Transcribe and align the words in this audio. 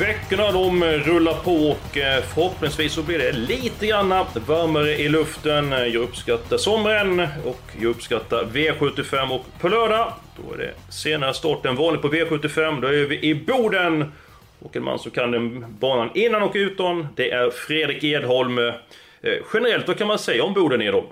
Veckorna 0.00 0.52
de 0.52 0.84
rullar 0.84 1.34
på 1.34 1.52
och 1.52 1.98
eh, 1.98 2.22
förhoppningsvis 2.22 2.92
så 2.92 3.02
blir 3.02 3.18
det 3.18 3.32
lite 3.32 3.86
grann 3.86 4.08
varmare 4.46 4.96
i 4.96 5.08
luften. 5.08 5.70
Jag 5.70 5.94
uppskattar 5.94 6.56
sommaren 6.56 7.20
och 7.20 7.60
jag 7.80 7.90
uppskattar 7.90 8.44
V75 8.44 9.30
och 9.30 9.44
på 9.60 9.68
lördag, 9.68 10.12
då 10.36 10.54
är 10.54 10.58
det 10.58 10.92
senare 10.92 11.34
start 11.34 11.66
än 11.66 11.76
vanligt 11.76 12.02
på 12.02 12.08
V75. 12.08 12.80
Då 12.80 12.88
är 12.88 13.04
vi 13.04 13.20
i 13.22 13.34
Boden. 13.34 14.12
Och 14.58 14.76
en 14.76 14.84
man 14.84 14.98
som 14.98 15.10
kan 15.10 15.30
den 15.30 15.66
banan 15.78 16.10
innan 16.14 16.42
och 16.42 16.52
utan, 16.54 17.08
det 17.16 17.30
är 17.30 17.50
Fredrik 17.50 18.04
Edholm. 18.04 18.58
Eh, 18.58 18.74
generellt, 19.54 19.88
vad 19.88 19.98
kan 19.98 20.06
man 20.06 20.18
säga 20.18 20.44
om 20.44 20.54
Boden 20.54 20.82
Edholm? 20.82 21.06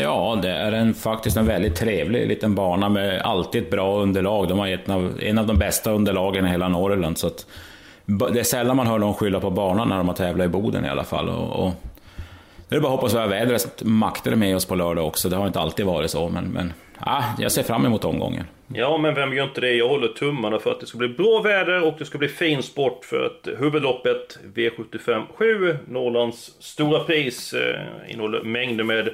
Ja, 0.00 0.38
det 0.42 0.50
är 0.50 0.72
en, 0.72 0.94
faktiskt 0.94 1.36
en 1.36 1.46
väldigt 1.46 1.76
trevlig 1.76 2.28
liten 2.28 2.54
bana 2.54 2.88
med 2.88 3.22
alltid 3.22 3.62
ett 3.62 3.70
bra 3.70 4.00
underlag. 4.00 4.48
De 4.48 4.58
har 4.58 4.68
ett 4.68 4.88
av, 4.88 5.20
en 5.20 5.38
av 5.38 5.46
de 5.46 5.58
bästa 5.58 5.92
underlagen 5.92 6.46
i 6.46 6.48
hela 6.48 6.68
Norrland. 6.68 7.18
Så 7.18 7.26
att, 7.26 7.46
det 8.06 8.40
är 8.40 8.44
sällan 8.44 8.76
man 8.76 8.86
hör 8.86 8.98
någon 8.98 9.14
skylla 9.14 9.40
på 9.40 9.50
banan 9.50 9.88
när 9.88 9.96
de 9.96 10.08
har 10.08 10.14
tävlat 10.14 10.44
i 10.44 10.48
Boden 10.48 10.84
i 10.84 10.88
alla 10.88 11.04
fall. 11.04 11.28
Och, 11.28 11.66
och 11.66 11.72
det 12.68 12.76
är 12.76 12.80
bara 12.80 12.92
att 12.94 13.00
hoppas 13.00 13.14
att 13.14 13.30
vädret 13.30 13.82
makter 13.82 14.36
med 14.36 14.56
oss 14.56 14.66
på 14.66 14.74
lördag 14.74 15.06
också. 15.06 15.28
Det 15.28 15.36
har 15.36 15.46
inte 15.46 15.60
alltid 15.60 15.86
varit 15.86 16.10
så, 16.10 16.28
men, 16.28 16.44
men 16.44 16.72
ah, 16.98 17.22
jag 17.38 17.52
ser 17.52 17.62
fram 17.62 17.86
emot 17.86 18.04
omgången. 18.04 18.44
Ja, 18.68 18.98
men 18.98 19.14
vem 19.14 19.32
gör 19.32 19.44
inte 19.44 19.60
det? 19.60 19.72
Jag 19.72 19.88
håller 19.88 20.08
tummarna 20.08 20.58
för 20.58 20.70
att 20.70 20.80
det 20.80 20.86
ska 20.86 20.98
bli 20.98 21.08
bra 21.08 21.40
väder 21.42 21.82
och 21.82 21.94
det 21.98 22.04
ska 22.04 22.18
bli 22.18 22.28
fin 22.28 22.62
sport 22.62 23.04
för 23.04 23.26
att 23.26 23.48
huvudloppet 23.58 24.38
V75 24.54 25.22
7, 25.34 25.76
Norrlands 25.88 26.52
stora 26.60 27.00
pris, 27.00 27.52
eh, 27.52 27.80
innehåller 28.08 28.42
mängder 28.42 28.84
med 28.84 29.08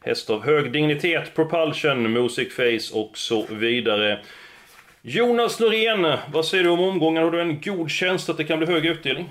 hästar 0.00 0.34
av 0.34 0.44
hög 0.44 0.72
dignitet, 0.72 1.34
propulsion, 1.34 2.12
music 2.12 2.54
face 2.54 2.98
och 2.98 3.18
så 3.18 3.44
vidare. 3.50 4.18
Jonas 5.04 5.60
Norén, 5.60 6.18
vad 6.32 6.44
säger 6.44 6.64
du 6.64 6.70
om 6.70 6.80
omgången? 6.80 7.22
Har 7.22 7.30
du 7.30 7.40
en 7.40 7.60
god 7.60 7.90
känsla 7.90 8.32
att 8.32 8.38
det 8.38 8.44
kan 8.44 8.58
bli 8.58 8.68
hög 8.68 8.86
utdelning? 8.86 9.28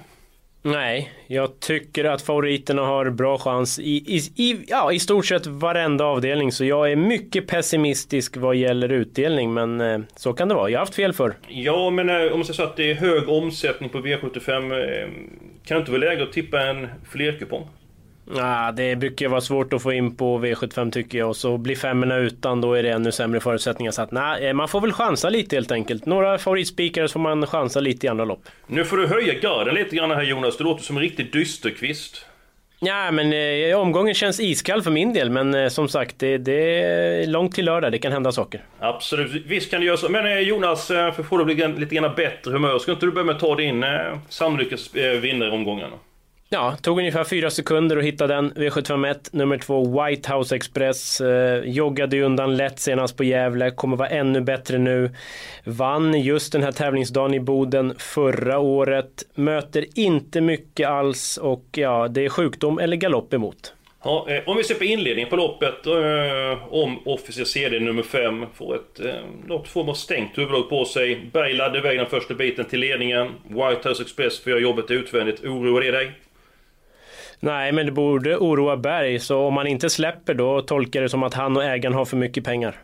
Nej, 0.61 1.11
jag 1.27 1.59
tycker 1.59 2.05
att 2.05 2.21
favoriterna 2.21 2.81
har 2.81 3.09
bra 3.09 3.37
chans 3.37 3.79
i, 3.79 3.91
i, 3.91 4.17
i, 4.35 4.65
ja, 4.67 4.91
i 4.91 4.99
stort 4.99 5.25
sett 5.25 5.47
varenda 5.47 6.05
avdelning. 6.05 6.51
Så 6.51 6.65
jag 6.65 6.91
är 6.91 6.95
mycket 6.95 7.47
pessimistisk 7.47 8.37
vad 8.37 8.55
gäller 8.55 8.91
utdelning, 8.91 9.53
men 9.53 9.81
eh, 9.81 9.99
så 10.15 10.33
kan 10.33 10.47
det 10.47 10.55
vara. 10.55 10.69
Jag 10.69 10.79
har 10.79 10.85
haft 10.85 10.95
fel 10.95 11.13
för. 11.13 11.33
Ja, 11.47 11.89
men 11.89 12.09
eh, 12.09 12.31
om 12.31 12.39
man 12.39 12.45
säger 12.45 12.53
så 12.53 12.63
att 12.63 12.75
det 12.75 12.91
är 12.91 12.95
hög 12.95 13.29
omsättning 13.29 13.89
på 13.89 13.97
V75, 13.97 14.49
eh, 14.49 15.09
kan 15.65 15.75
det 15.75 15.79
inte 15.79 15.91
vara 15.91 16.01
läge 16.01 16.23
att 16.23 16.33
tippa 16.33 16.61
en 16.61 16.87
flerkupong? 17.11 17.67
Ah, 18.37 18.71
det 18.71 18.95
brukar 18.95 19.27
vara 19.27 19.41
svårt 19.41 19.73
att 19.73 19.81
få 19.81 19.93
in 19.93 20.15
på 20.15 20.39
V75 20.39 20.91
tycker 20.91 21.17
jag. 21.17 21.29
Och 21.29 21.35
så 21.35 21.57
blir 21.57 21.75
femmorna 21.75 22.17
utan, 22.17 22.61
då 22.61 22.73
är 22.73 22.83
det 22.83 22.89
ännu 22.89 23.11
sämre 23.11 23.39
förutsättningar. 23.39 23.91
Så 23.91 24.01
att 24.01 24.11
nej, 24.11 24.47
eh, 24.47 24.53
man 24.53 24.67
får 24.67 24.81
väl 24.81 24.93
chansa 24.93 25.29
lite 25.29 25.55
helt 25.55 25.71
enkelt. 25.71 26.05
Några 26.05 26.37
favoritspikare 26.37 27.07
så 27.07 27.13
får 27.13 27.19
man 27.19 27.47
chansa 27.47 27.79
lite 27.79 28.05
i 28.05 28.09
andra 28.09 28.25
lopp. 28.25 28.43
Nu 28.67 28.85
får 28.85 28.97
du 28.97 29.07
höja 29.07 29.33
garden 29.33 29.75
lite 29.75 29.95
grann 29.95 30.11
här 30.11 30.23
Jonas. 30.23 30.57
Du 30.57 30.63
låter 30.63 30.83
som 30.83 30.97
en 30.97 31.03
riktig 31.03 31.33
dysterkvist. 31.33 32.25
Ja, 32.83 33.11
men 33.11 33.33
eh, 33.33 33.79
omgången 33.79 34.13
känns 34.13 34.39
iskall 34.39 34.81
för 34.81 34.91
min 34.91 35.13
del. 35.13 35.29
Men 35.29 35.53
eh, 35.53 35.67
som 35.67 35.87
sagt, 35.87 36.19
det, 36.19 36.37
det, 36.37 36.83
är 36.83 37.27
långt 37.27 37.55
till 37.55 37.65
lördag. 37.65 37.91
Det 37.91 37.99
kan 37.99 38.11
hända 38.11 38.31
saker. 38.31 38.63
Absolut, 38.79 39.45
visst 39.45 39.71
kan 39.71 39.79
det 39.79 39.85
göra 39.85 39.97
så. 39.97 40.09
Men 40.09 40.25
eh, 40.25 40.39
Jonas, 40.39 40.91
eh, 40.91 41.11
för 41.13 41.21
att 41.21 41.29
få 41.29 41.43
dig 41.43 41.55
lite 41.77 41.95
grann 41.95 42.15
bättre 42.15 42.51
humör, 42.51 42.79
ska 42.79 42.91
inte 42.91 43.05
du 43.05 43.11
börja 43.11 43.25
med 43.25 43.35
att 43.35 43.41
ta 43.41 43.55
din 43.55 43.83
eh, 43.83 44.19
sannolika 44.29 44.75
eh, 44.93 45.19
vinnare 45.19 45.49
i 45.49 45.51
omgången? 45.51 45.89
Ja, 46.53 46.75
tog 46.81 46.99
ungefär 46.99 47.23
fyra 47.23 47.49
sekunder 47.49 47.97
att 47.97 48.03
hitta 48.03 48.27
den. 48.27 48.53
V751, 48.53 49.29
nummer 49.31 49.57
två, 49.57 50.03
White 50.03 50.33
House 50.33 50.55
Express. 50.55 51.21
Eh, 51.21 51.63
joggade 51.63 52.15
ju 52.15 52.23
undan 52.23 52.57
lätt 52.57 52.79
senast 52.79 53.17
på 53.17 53.23
Gävle, 53.23 53.71
kommer 53.71 53.97
vara 53.97 54.09
ännu 54.09 54.41
bättre 54.41 54.77
nu. 54.77 55.09
Vann 55.63 56.21
just 56.21 56.51
den 56.53 56.63
här 56.63 56.71
tävlingsdagen 56.71 57.33
i 57.33 57.39
Boden 57.39 57.95
förra 57.97 58.59
året. 58.59 59.23
Möter 59.35 59.85
inte 59.99 60.41
mycket 60.41 60.87
alls 60.87 61.37
och 61.37 61.65
ja, 61.71 62.07
det 62.07 62.25
är 62.25 62.29
sjukdom 62.29 62.79
eller 62.79 62.97
galopp 62.97 63.33
emot. 63.33 63.73
Ja, 64.03 64.25
eh, 64.29 64.49
om 64.49 64.57
vi 64.57 64.63
ser 64.63 64.75
på 64.75 64.83
inledningen 64.83 65.29
på 65.29 65.35
loppet, 65.35 65.85
eh, 65.87 66.73
om 66.73 66.99
Officer 67.05 67.43
CD 67.43 67.79
nummer 67.79 68.03
5 68.03 68.45
får 68.53 68.75
ett 68.75 68.99
eh, 68.99 69.13
lopp 69.47 69.67
form 69.67 69.89
av 69.89 69.93
stängt 69.93 70.37
huvudlag 70.37 70.69
på 70.69 70.85
sig. 70.85 71.29
Berg 71.33 71.53
laddade 71.53 71.77
iväg 71.77 71.97
den 71.97 72.09
första 72.09 72.33
biten 72.33 72.65
till 72.65 72.79
ledningen. 72.79 73.31
White 73.47 73.89
House 73.89 74.03
Express 74.03 74.39
får 74.39 74.49
göra 74.49 74.61
jobbet 74.61 74.91
utvändigt. 74.91 75.43
Oroar 75.43 75.81
det 75.81 75.91
dig? 75.91 76.11
Nej, 77.43 77.71
men 77.71 77.85
det 77.85 77.91
borde 77.91 78.37
oroa 78.37 78.77
Berg, 78.77 79.19
så 79.19 79.39
om 79.39 79.57
han 79.57 79.67
inte 79.67 79.89
släpper 79.89 80.33
då 80.33 80.61
tolkar 80.61 81.01
det 81.01 81.09
som 81.09 81.23
att 81.23 81.33
han 81.33 81.57
och 81.57 81.63
ägaren 81.63 81.93
har 81.93 82.05
för 82.05 82.17
mycket 82.17 82.43
pengar. 82.43 82.75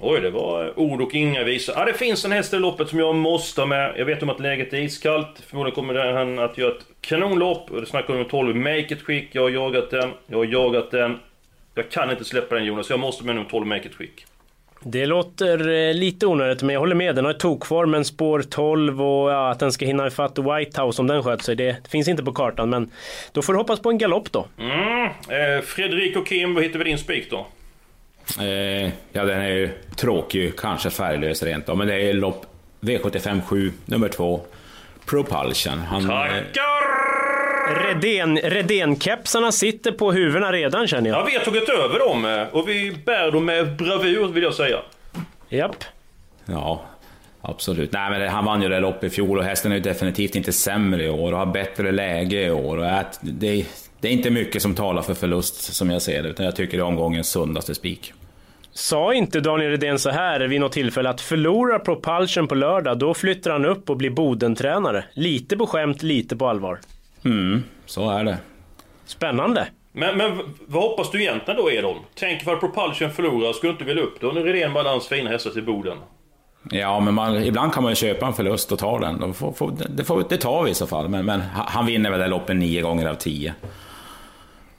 Oj, 0.00 0.20
det 0.20 0.30
var 0.30 0.78
ord 0.78 1.00
och 1.00 1.14
inga 1.14 1.44
visor. 1.44 1.74
Ja, 1.78 1.84
det 1.84 1.92
finns 1.92 2.24
en 2.24 2.32
häst 2.32 2.54
i 2.54 2.56
loppet 2.56 2.88
som 2.88 2.98
jag 2.98 3.14
måste 3.14 3.60
ha 3.60 3.66
med. 3.66 3.94
Jag 3.96 4.04
vet 4.04 4.22
om 4.22 4.30
att 4.30 4.40
läget 4.40 4.72
är 4.72 4.78
iskallt. 4.78 5.42
Förmodligen 5.46 5.74
kommer 5.74 6.12
han 6.12 6.38
att 6.38 6.58
göra 6.58 6.72
ett 6.72 6.84
kanonlopp. 7.00 7.70
Det 7.70 7.86
snackar 7.86 8.14
om 8.14 8.24
12 8.24 8.56
Make 8.56 8.78
It 8.78 9.06
Quick. 9.06 9.28
Jag 9.32 9.42
har 9.42 9.50
jagat 9.50 9.90
den. 9.90 10.10
Jag 10.26 10.38
har 10.38 10.44
jagat 10.44 10.90
den. 10.90 11.18
Jag 11.74 11.90
kan 11.90 12.10
inte 12.10 12.24
släppa 12.24 12.54
den 12.54 12.64
Jonas, 12.64 12.90
jag 12.90 13.00
måste 13.00 13.24
med 13.24 13.34
nummer 13.34 13.50
12 13.50 13.66
Make 13.66 13.86
It 13.86 13.96
Quick. 13.96 14.24
Det 14.82 15.06
låter 15.06 15.68
eh, 15.68 15.94
lite 15.94 16.26
onödigt, 16.26 16.62
men 16.62 16.72
jag 16.72 16.80
håller 16.80 16.94
med. 16.94 17.14
Den 17.14 17.24
har 17.24 17.32
ett 17.32 17.40
tokform, 17.40 17.90
men 17.90 18.04
spår 18.04 18.42
12 18.42 19.02
och 19.02 19.30
ja, 19.30 19.50
att 19.50 19.58
den 19.58 19.72
ska 19.72 19.84
hinna 19.86 20.06
ifatt 20.06 20.38
White 20.38 20.82
House 20.82 21.02
om 21.02 21.06
den 21.06 21.22
sköter 21.22 21.44
sig. 21.44 21.56
Det 21.56 21.76
finns 21.88 22.08
inte 22.08 22.22
på 22.22 22.32
kartan, 22.32 22.70
men 22.70 22.90
då 23.32 23.42
får 23.42 23.52
du 23.52 23.58
hoppas 23.58 23.80
på 23.80 23.90
en 23.90 23.98
galopp 23.98 24.32
då. 24.32 24.46
Mm. 24.58 25.04
Eh, 25.06 25.62
Fredrik 25.62 26.16
och 26.16 26.26
Kim, 26.26 26.54
vad 26.54 26.64
hittar 26.64 26.78
vi 26.78 26.84
din 26.84 26.98
spik 26.98 27.30
då? 27.30 27.46
Eh, 28.40 28.90
ja, 29.12 29.24
den 29.24 29.40
är 29.40 29.48
ju 29.48 29.70
tråkig, 29.96 30.56
kanske 30.56 30.90
färglös 30.90 31.42
rent 31.42 31.68
av, 31.68 31.76
men 31.76 31.86
det 31.86 31.94
är 31.94 32.12
lopp 32.12 32.46
V75 32.80 33.40
7, 33.46 33.72
nummer 33.84 34.08
2, 34.08 34.40
Propulsion. 35.06 35.78
Han, 35.78 36.02
eh, 36.02 36.08
Tackar! 36.08 37.17
Redén, 37.74 38.38
Redén-kepsarna 38.38 39.52
sitter 39.52 39.92
på 39.92 40.12
huvudena 40.12 40.52
redan 40.52 40.88
känner 40.88 41.10
jag. 41.10 41.18
Ja, 41.18 41.24
vi 41.24 41.36
har 41.36 41.44
tagit 41.44 41.68
över 41.68 41.98
dem 41.98 42.24
eh, 42.24 42.56
och 42.56 42.68
vi 42.68 42.96
bär 43.06 43.30
dem 43.30 43.44
med 43.44 43.76
bravur 43.76 44.28
vill 44.28 44.42
jag 44.42 44.54
säga. 44.54 44.78
Japp. 45.48 45.84
Ja, 46.44 46.82
absolut. 47.42 47.92
Nej, 47.92 48.10
men 48.10 48.28
han 48.28 48.44
vann 48.44 48.62
ju 48.62 48.68
det 48.68 48.80
loppet 48.80 49.04
i 49.04 49.14
fjol 49.14 49.38
och 49.38 49.44
hästen 49.44 49.72
är 49.72 49.76
ju 49.76 49.82
definitivt 49.82 50.34
inte 50.34 50.52
sämre 50.52 51.04
i 51.04 51.08
år 51.08 51.32
och 51.32 51.38
har 51.38 51.46
bättre 51.46 51.92
läge 51.92 52.46
i 52.46 52.50
år. 52.50 52.76
Och 52.76 52.90
att 52.90 53.18
det, 53.22 53.66
det 54.00 54.08
är 54.08 54.12
inte 54.12 54.30
mycket 54.30 54.62
som 54.62 54.74
talar 54.74 55.02
för 55.02 55.14
förlust 55.14 55.74
som 55.74 55.90
jag 55.90 56.02
ser 56.02 56.22
det, 56.22 56.28
utan 56.28 56.44
jag 56.44 56.56
tycker 56.56 56.76
det 56.76 56.82
är 56.82 56.86
omgångens 56.86 57.28
sundaste 57.28 57.74
spik. 57.74 58.12
Sa 58.72 59.14
inte 59.14 59.40
Daniel 59.40 59.70
Redén 59.70 59.98
så 59.98 60.10
här 60.10 60.40
vid 60.40 60.60
något 60.60 60.72
tillfälle 60.72 61.10
att 61.10 61.20
förlorar 61.20 61.78
Propulsion 61.78 62.48
på 62.48 62.54
lördag, 62.54 62.98
då 62.98 63.14
flyttar 63.14 63.50
han 63.50 63.64
upp 63.64 63.90
och 63.90 63.96
blir 63.96 64.10
Bodentränare. 64.10 65.04
Lite 65.12 65.56
på 65.56 65.66
skämt, 65.66 66.02
lite 66.02 66.36
på 66.36 66.48
allvar. 66.48 66.78
Mm, 67.24 67.62
så 67.86 68.10
är 68.10 68.24
det. 68.24 68.38
Spännande. 69.06 69.68
Men, 69.92 70.16
men 70.16 70.54
vad 70.66 70.82
hoppas 70.82 71.10
du 71.10 71.22
egentligen 71.22 71.60
då 71.60 71.72
Edholm? 71.72 71.98
Tänk 72.14 72.42
ifall 72.42 72.56
Propulsion 72.56 73.10
förlorar, 73.10 73.52
skulle 73.52 73.70
du 73.70 73.74
inte 73.74 73.84
vilja 73.84 74.02
upp 74.02 74.20
då? 74.20 74.28
Nu 74.28 74.48
är 74.48 74.52
det 74.52 74.62
en 74.62 74.72
balans 74.72 75.08
fina 75.08 75.30
hästar 75.30 75.50
till 75.50 75.64
Boden. 75.64 75.98
Ja, 76.70 77.00
men 77.00 77.14
man, 77.14 77.44
ibland 77.44 77.72
kan 77.72 77.82
man 77.82 77.92
ju 77.92 77.96
köpa 77.96 78.26
en 78.26 78.32
förlust 78.32 78.72
och 78.72 78.78
ta 78.78 78.98
den. 78.98 79.34
Får, 79.34 79.52
får, 79.52 79.72
det, 79.88 80.04
får, 80.04 80.24
det 80.28 80.36
tar 80.36 80.62
vi 80.62 80.70
i 80.70 80.74
så 80.74 80.86
fall, 80.86 81.08
men, 81.08 81.24
men 81.24 81.40
han 81.54 81.86
vinner 81.86 82.10
väl 82.10 82.20
det 82.20 82.26
loppet 82.26 82.56
nio 82.56 82.82
gånger 82.82 83.06
av 83.06 83.14
tio. 83.14 83.54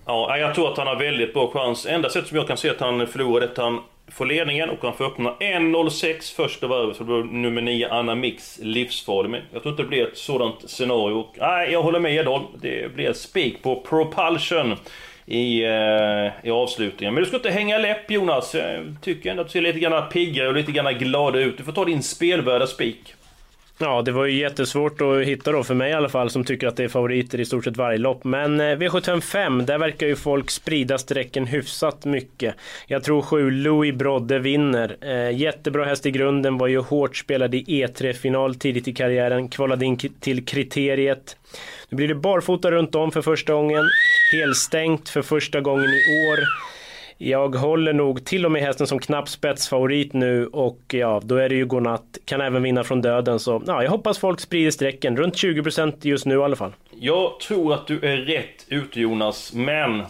Ja, 0.05 0.37
jag 0.37 0.55
tror 0.55 0.71
att 0.71 0.77
han 0.77 0.87
har 0.87 0.95
väldigt 0.95 1.33
bra 1.33 1.51
chans. 1.53 1.85
Enda 1.85 2.09
sättet 2.09 2.29
som 2.29 2.37
jag 2.37 2.47
kan 2.47 2.57
se 2.57 2.69
att 2.69 2.79
han 2.79 3.07
förlorar 3.07 3.47
är 3.47 3.51
att 3.51 3.57
han 3.57 3.79
får 4.11 4.25
ledningen 4.25 4.69
och 4.69 4.77
han 4.81 4.93
får 4.93 5.05
öppna 5.05 5.29
1.06 5.39 6.35
första 6.35 6.67
varvet. 6.67 6.97
Så 6.97 7.03
blir 7.03 7.23
nummer 7.23 7.61
9 7.61 7.87
Anna 7.91 8.15
Mix 8.15 8.59
livsfarlig. 8.61 9.29
Men 9.29 9.41
jag 9.53 9.61
tror 9.61 9.73
inte 9.73 9.83
det 9.83 9.89
blir 9.89 10.07
ett 10.07 10.17
sådant 10.17 10.69
scenario. 10.69 11.27
Nej, 11.39 11.71
jag 11.71 11.83
håller 11.83 11.99
med 11.99 12.15
Edholm. 12.15 12.43
Det 12.61 12.95
blir 12.95 13.09
ett 13.09 13.17
spik 13.17 13.61
på 13.61 13.75
Propulsion 13.75 14.75
i, 15.25 15.63
eh, 15.63 16.47
i 16.47 16.51
avslutningen. 16.51 17.13
Men 17.13 17.23
du 17.23 17.27
ska 17.27 17.37
inte 17.37 17.49
hänga 17.49 17.77
läpp 17.77 18.11
Jonas. 18.11 18.55
Jag 18.55 18.95
tycker 19.01 19.29
ändå 19.31 19.41
att 19.41 19.47
du 19.47 19.51
ser 19.51 19.61
lite 19.61 19.79
grann 19.79 20.09
piggare 20.09 20.47
och 20.47 20.53
lite 20.53 20.71
grann 20.71 20.97
glad 20.97 21.35
ut. 21.35 21.57
Du 21.57 21.63
får 21.63 21.71
ta 21.71 21.85
din 21.85 22.03
spelvärda 22.03 22.67
spik. 22.67 23.13
Ja, 23.81 24.01
det 24.01 24.11
var 24.11 24.25
ju 24.25 24.39
jättesvårt 24.39 25.01
att 25.01 25.23
hitta 25.23 25.51
då 25.51 25.63
för 25.63 25.73
mig 25.73 25.91
i 25.91 25.93
alla 25.93 26.09
fall 26.09 26.29
som 26.29 26.43
tycker 26.43 26.67
att 26.67 26.75
det 26.75 26.83
är 26.83 26.87
favoriter 26.87 27.39
i 27.39 27.45
stort 27.45 27.63
sett 27.63 27.77
varje 27.77 27.97
lopp. 27.97 28.23
Men 28.23 28.59
eh, 28.59 28.63
V755, 28.63 29.65
där 29.65 29.77
verkar 29.77 30.07
ju 30.07 30.15
folk 30.15 30.51
sprida 30.51 30.97
strecken 30.97 31.45
hyfsat 31.45 32.05
mycket. 32.05 32.55
Jag 32.87 33.03
tror 33.03 33.21
7 33.21 33.51
Louis 33.51 33.95
Brodde 33.95 34.39
vinner. 34.39 34.97
Eh, 35.01 35.37
jättebra 35.37 35.85
häst 35.85 36.05
i 36.05 36.11
grunden, 36.11 36.57
var 36.57 36.67
ju 36.67 36.79
hårt 36.79 37.17
spelad 37.17 37.55
i 37.55 37.63
E3-final 37.63 38.55
tidigt 38.55 38.87
i 38.87 38.93
karriären, 38.93 39.49
kvalade 39.49 39.85
in 39.85 39.97
till 39.97 40.45
kriteriet. 40.45 41.37
Nu 41.89 41.95
blir 41.95 42.07
det 42.07 42.15
barfota 42.15 42.71
runt 42.71 42.95
om 42.95 43.11
för 43.11 43.21
första 43.21 43.53
gången, 43.53 43.85
helstängt 44.33 45.09
för 45.09 45.21
första 45.21 45.61
gången 45.61 45.85
i 45.89 46.29
år. 46.31 46.39
Jag 47.21 47.55
håller 47.55 47.93
nog 47.93 48.25
till 48.25 48.45
och 48.45 48.51
med 48.51 48.61
hästen 48.61 48.87
som 48.87 48.99
knapp 48.99 49.29
spetsfavorit 49.29 50.13
nu 50.13 50.47
och 50.47 50.79
ja, 50.87 51.21
då 51.23 51.35
är 51.35 51.49
det 51.49 51.55
ju 51.55 51.65
godnatt. 51.65 52.17
Kan 52.25 52.41
även 52.41 52.63
vinna 52.63 52.83
från 52.83 53.01
döden 53.01 53.39
så 53.39 53.63
ja, 53.67 53.83
jag 53.83 53.91
hoppas 53.91 54.17
folk 54.17 54.39
sprider 54.39 54.71
strecken. 54.71 55.17
Runt 55.17 55.35
20% 55.35 55.93
just 56.01 56.25
nu 56.25 56.35
i 56.35 56.43
alla 56.43 56.55
fall. 56.55 56.71
Jag 56.89 57.39
tror 57.39 57.73
att 57.73 57.87
du 57.87 57.99
är 57.99 58.17
rätt 58.17 58.65
ute 58.67 59.01
Jonas, 59.01 59.53
men 59.53 60.03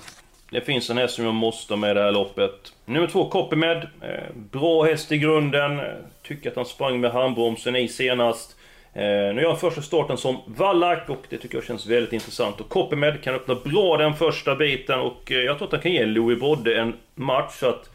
det 0.52 0.62
finns 0.62 0.90
en 0.90 0.98
häst 0.98 1.16
som 1.16 1.26
jag 1.26 1.34
måste 1.34 1.76
med 1.76 1.92
i 1.92 1.94
det 1.94 2.02
här 2.02 2.12
loppet. 2.12 2.74
Nummer 2.86 3.08
två, 3.08 3.30
Copymed. 3.30 3.88
Eh, 4.02 4.36
bra 4.36 4.84
häst 4.84 5.12
i 5.12 5.18
grunden. 5.18 5.80
Eh, 5.80 5.86
tycker 6.24 6.50
att 6.50 6.56
han 6.56 6.66
sprang 6.66 7.02
med 7.02 7.12
handbromsen 7.12 7.76
i 7.76 7.88
senast. 7.88 8.56
Eh, 8.94 9.34
nu 9.36 9.42
gör 9.42 9.50
han 9.50 9.60
första 9.60 9.82
starten 9.82 10.18
som 10.18 10.38
vallack 10.46 11.10
och 11.10 11.26
det 11.30 11.38
tycker 11.38 11.58
jag 11.58 11.66
känns 11.66 11.86
väldigt 11.86 12.14
intressant. 12.14 12.60
Och 12.60 12.70
Copymed 12.70 13.24
kan 13.24 13.36
öppna 13.36 13.56
bra 13.56 13.98
den 13.98 14.14
första 14.14 14.56
biten 14.56 15.00
och 15.00 15.32
eh, 15.32 15.38
jag 15.38 15.58
tror 15.58 15.68
att 15.68 15.74
han 15.74 15.82
kan 15.82 15.92
ge 15.92 16.06
Louis 16.06 16.40
Brodde 16.40 16.80
en 16.80 16.94
match. 17.16 17.60
Så 17.60 17.70
att 17.70 17.90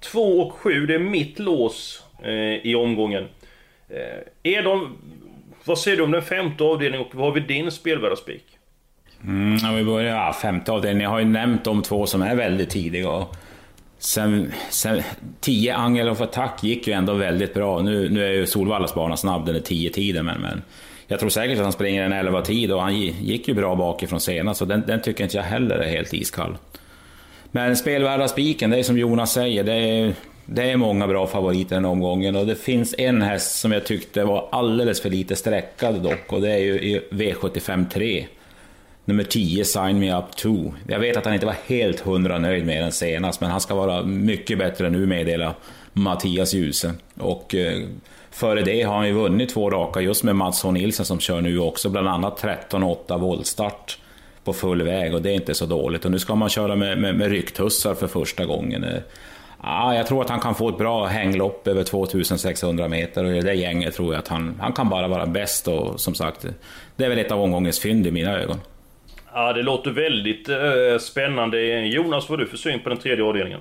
2 0.00 0.20
och 0.20 0.52
7, 0.52 0.86
det 0.86 0.94
är 0.94 0.98
mitt 0.98 1.38
lås 1.38 2.04
eh, 2.22 2.66
i 2.66 2.74
omgången. 2.74 3.28
Eh, 3.88 4.52
är 4.52 4.62
de... 4.62 4.96
Vad 5.64 5.78
säger 5.78 5.96
du 5.96 6.02
om 6.02 6.10
den 6.10 6.22
femte 6.22 6.64
avdelningen 6.64 7.06
och 7.06 7.14
vad 7.14 7.26
har 7.26 7.32
vi 7.32 7.40
din 7.40 7.70
spelvärdarspik? 7.70 8.44
Mm, 9.24 9.76
vi 9.76 9.84
börjar, 9.84 10.16
ja, 10.16 10.32
femte 10.32 10.72
avdelningen. 10.72 11.04
Jag 11.04 11.10
har 11.10 11.18
ju 11.18 11.24
nämnt 11.24 11.64
de 11.64 11.82
två 11.82 12.06
som 12.06 12.22
är 12.22 12.36
väldigt 12.36 12.70
tidiga. 12.70 13.10
Och 13.10 13.36
Sen, 13.98 14.52
sen 14.70 15.02
tio 15.40 15.74
Angel 15.74 16.08
of 16.08 16.20
Attack 16.20 16.64
gick 16.64 16.86
ju 16.86 16.92
ändå 16.92 17.14
väldigt 17.14 17.54
bra. 17.54 17.82
Nu, 17.82 18.08
nu 18.08 18.24
är 18.24 18.32
ju 18.32 18.46
Solvallas 18.46 18.94
bana 18.94 19.16
snabb, 19.16 19.46
den 19.46 19.56
är 19.56 19.60
10 19.60 19.90
tiden 19.90 20.24
men, 20.24 20.40
men 20.40 20.62
jag 21.06 21.20
tror 21.20 21.30
säkert 21.30 21.58
att 21.58 21.64
han 21.64 21.72
springer 21.72 22.02
en 22.02 22.12
11 22.12 22.42
tid 22.42 22.72
och 22.72 22.82
han 22.82 22.96
gick 23.00 23.48
ju 23.48 23.54
bra 23.54 23.74
bakifrån 23.74 24.20
senast, 24.20 24.58
så 24.58 24.64
den, 24.64 24.82
den 24.86 25.02
tycker 25.02 25.24
inte 25.24 25.36
jag 25.36 25.44
heller 25.44 25.76
är 25.76 25.88
helt 25.88 26.14
iskall. 26.14 26.56
Men 27.50 27.76
spelvärda 27.76 28.28
spiken, 28.28 28.70
det 28.70 28.78
är 28.78 28.82
som 28.82 28.98
Jonas 28.98 29.32
säger, 29.32 29.64
det 29.64 29.72
är, 29.72 30.14
det 30.46 30.70
är 30.70 30.76
många 30.76 31.06
bra 31.06 31.26
favoriter 31.26 31.74
den 31.74 31.84
omgången 31.84 32.36
och 32.36 32.46
det 32.46 32.56
finns 32.56 32.94
en 32.98 33.22
häst 33.22 33.58
som 33.58 33.72
jag 33.72 33.86
tyckte 33.86 34.24
var 34.24 34.48
alldeles 34.52 35.00
för 35.00 35.10
lite 35.10 35.36
sträckad 35.36 36.02
dock 36.02 36.32
och 36.32 36.40
det 36.40 36.50
är 36.50 36.58
ju 36.58 37.00
V75 37.10 37.88
3 37.88 38.26
nummer 39.06 39.24
10, 39.24 39.64
Sign 39.64 39.98
Me 39.98 40.18
Up 40.18 40.36
2. 40.36 40.74
Jag 40.88 40.98
vet 40.98 41.16
att 41.16 41.24
han 41.24 41.34
inte 41.34 41.46
var 41.46 41.56
helt 41.66 42.00
hundra 42.00 42.38
nöjd 42.38 42.66
med 42.66 42.82
den 42.82 42.92
senast, 42.92 43.40
men 43.40 43.50
han 43.50 43.60
ska 43.60 43.74
vara 43.74 44.02
mycket 44.02 44.58
bättre 44.58 44.90
nu 44.90 45.06
meddelar 45.06 45.54
Mattias 45.92 46.54
Djuse. 46.54 46.92
Och 47.20 47.54
eh, 47.54 47.82
före 48.30 48.62
det 48.62 48.82
har 48.82 48.96
han 48.96 49.06
ju 49.06 49.12
vunnit 49.12 49.50
två 49.50 49.70
raka 49.70 50.00
just 50.00 50.24
med 50.24 50.36
Mats 50.36 50.62
H. 50.62 50.70
Nilsson 50.70 51.06
som 51.06 51.20
kör 51.20 51.40
nu 51.40 51.58
också, 51.58 51.88
bland 51.88 52.08
annat 52.08 52.42
13-8 52.70 53.18
voltstart 53.18 53.98
på 54.44 54.52
full 54.52 54.82
väg 54.82 55.14
och 55.14 55.22
det 55.22 55.30
är 55.30 55.34
inte 55.34 55.54
så 55.54 55.66
dåligt. 55.66 56.04
Och 56.04 56.10
nu 56.10 56.18
ska 56.18 56.34
man 56.34 56.48
köra 56.48 56.76
med, 56.76 56.98
med, 56.98 57.14
med 57.14 57.30
rycktussar 57.30 57.94
för 57.94 58.06
första 58.06 58.44
gången. 58.44 58.84
Eh, 58.84 59.00
ja, 59.62 59.94
jag 59.94 60.06
tror 60.06 60.22
att 60.22 60.30
han 60.30 60.40
kan 60.40 60.54
få 60.54 60.68
ett 60.68 60.78
bra 60.78 61.06
hänglopp 61.06 61.68
över 61.68 61.84
2600 61.84 62.88
meter 62.88 63.24
och 63.24 63.36
i 63.36 63.40
det 63.40 63.54
gänget 63.54 63.94
tror 63.94 64.14
jag 64.14 64.18
att 64.18 64.28
han, 64.28 64.58
han 64.60 64.72
kan 64.72 64.88
bara 64.88 65.08
vara 65.08 65.26
bäst 65.26 65.68
och 65.68 66.00
som 66.00 66.14
sagt, 66.14 66.46
det 66.96 67.04
är 67.04 67.08
väl 67.08 67.18
ett 67.18 67.32
av 67.32 67.42
omgångens 67.42 67.80
fynd 67.80 68.06
i 68.06 68.10
mina 68.10 68.38
ögon. 68.38 68.60
Ja, 69.38 69.52
det 69.52 69.62
låter 69.62 69.90
väldigt 69.90 70.48
eh, 70.48 70.98
spännande. 71.00 71.86
Jonas, 71.86 72.28
vad 72.28 72.38
har 72.38 72.44
du 72.44 72.50
för 72.50 72.56
syn 72.56 72.80
på 72.80 72.88
den 72.88 72.98
tredje 72.98 73.24
avdelningen? 73.24 73.60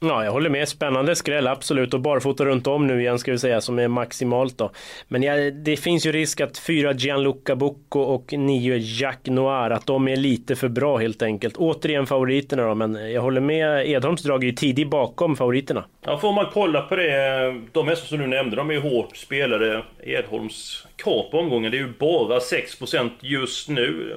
Ja, 0.00 0.24
jag 0.24 0.32
håller 0.32 0.50
med. 0.50 0.68
Spännande 0.68 1.16
skräll, 1.16 1.46
absolut. 1.46 1.94
Och 1.94 2.00
barfota 2.00 2.44
runt 2.44 2.66
om 2.66 2.86
nu 2.86 3.00
igen 3.00 3.18
ska 3.18 3.32
vi 3.32 3.38
säga, 3.38 3.60
som 3.60 3.78
är 3.78 3.88
maximalt 3.88 4.58
då. 4.58 4.70
Men 5.08 5.22
ja, 5.22 5.50
det 5.50 5.76
finns 5.76 6.06
ju 6.06 6.12
risk 6.12 6.40
att 6.40 6.58
fyra 6.58 6.92
Gianluca 6.92 7.56
Bucco 7.56 8.00
och 8.00 8.32
nio 8.32 8.76
Jack 8.76 9.18
Noir, 9.26 9.70
att 9.70 9.86
de 9.86 10.08
är 10.08 10.16
lite 10.16 10.56
för 10.56 10.68
bra 10.68 10.96
helt 10.96 11.22
enkelt. 11.22 11.56
Återigen 11.56 12.06
favoriterna 12.06 12.62
då, 12.62 12.74
men 12.74 13.12
jag 13.12 13.22
håller 13.22 13.40
med. 13.40 13.88
Edholms 13.88 14.22
drag 14.22 14.44
är 14.44 14.46
ju 14.48 14.54
tidigt 14.54 14.90
bakom 14.90 15.36
favoriterna. 15.36 15.84
Ja, 16.04 16.18
får 16.18 16.32
man 16.32 16.46
kolla 16.52 16.82
på 16.82 16.96
det. 16.96 17.60
De 17.72 17.88
hästar 17.88 18.06
som 18.06 18.18
du 18.18 18.26
nämnde, 18.26 18.56
de 18.56 18.70
är 18.70 18.74
ju 18.74 18.80
hårt 18.80 19.16
spelade. 19.16 19.82
Edholms 20.02 20.86
krav 20.96 21.30
på 21.30 21.38
omgången, 21.38 21.70
det 21.70 21.76
är 21.76 21.82
ju 21.82 21.92
bara 21.98 22.38
6% 22.38 23.10
just 23.20 23.68
nu. 23.68 24.16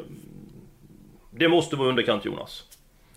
Det 1.32 1.48
måste 1.48 1.76
vara 1.76 1.90
underkant 1.90 2.26
Jonas. 2.26 2.64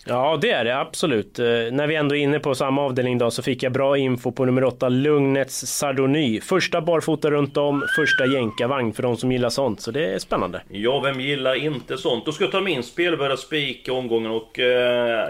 Ja, 0.06 0.38
det 0.40 0.50
är 0.50 0.64
det 0.64 0.80
absolut. 0.80 1.38
Eh, 1.38 1.44
när 1.46 1.86
vi 1.86 1.94
ändå 1.94 2.14
är 2.14 2.20
inne 2.20 2.38
på 2.40 2.54
samma 2.54 2.82
avdelning 2.82 3.18
då 3.18 3.30
så 3.30 3.42
fick 3.42 3.62
jag 3.62 3.72
bra 3.72 3.98
info 3.98 4.32
på 4.32 4.44
nummer 4.44 4.64
8, 4.64 4.88
Lugnets 4.88 5.66
Sardony. 5.66 6.40
Första 6.40 6.80
barfota 6.80 7.30
runt 7.30 7.56
om, 7.56 7.82
första 7.96 8.26
jänkarvagn 8.26 8.92
för 8.92 9.02
de 9.02 9.16
som 9.16 9.32
gillar 9.32 9.48
sånt. 9.48 9.80
Så 9.80 9.90
det 9.90 10.06
är 10.06 10.18
spännande. 10.18 10.62
Ja, 10.68 11.00
vem 11.00 11.20
gillar 11.20 11.54
inte 11.54 11.96
sånt? 11.98 12.26
Då 12.26 12.32
ska 12.32 12.44
jag 12.44 12.52
ta 12.52 12.60
min 12.60 12.82
spelvärda 12.82 13.36
spik 13.36 13.88
i 13.88 13.90
omgången 13.90 14.30
och... 14.30 14.58
Eh, 14.58 15.28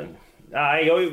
nej, 0.51 0.87
jag, 0.87 1.13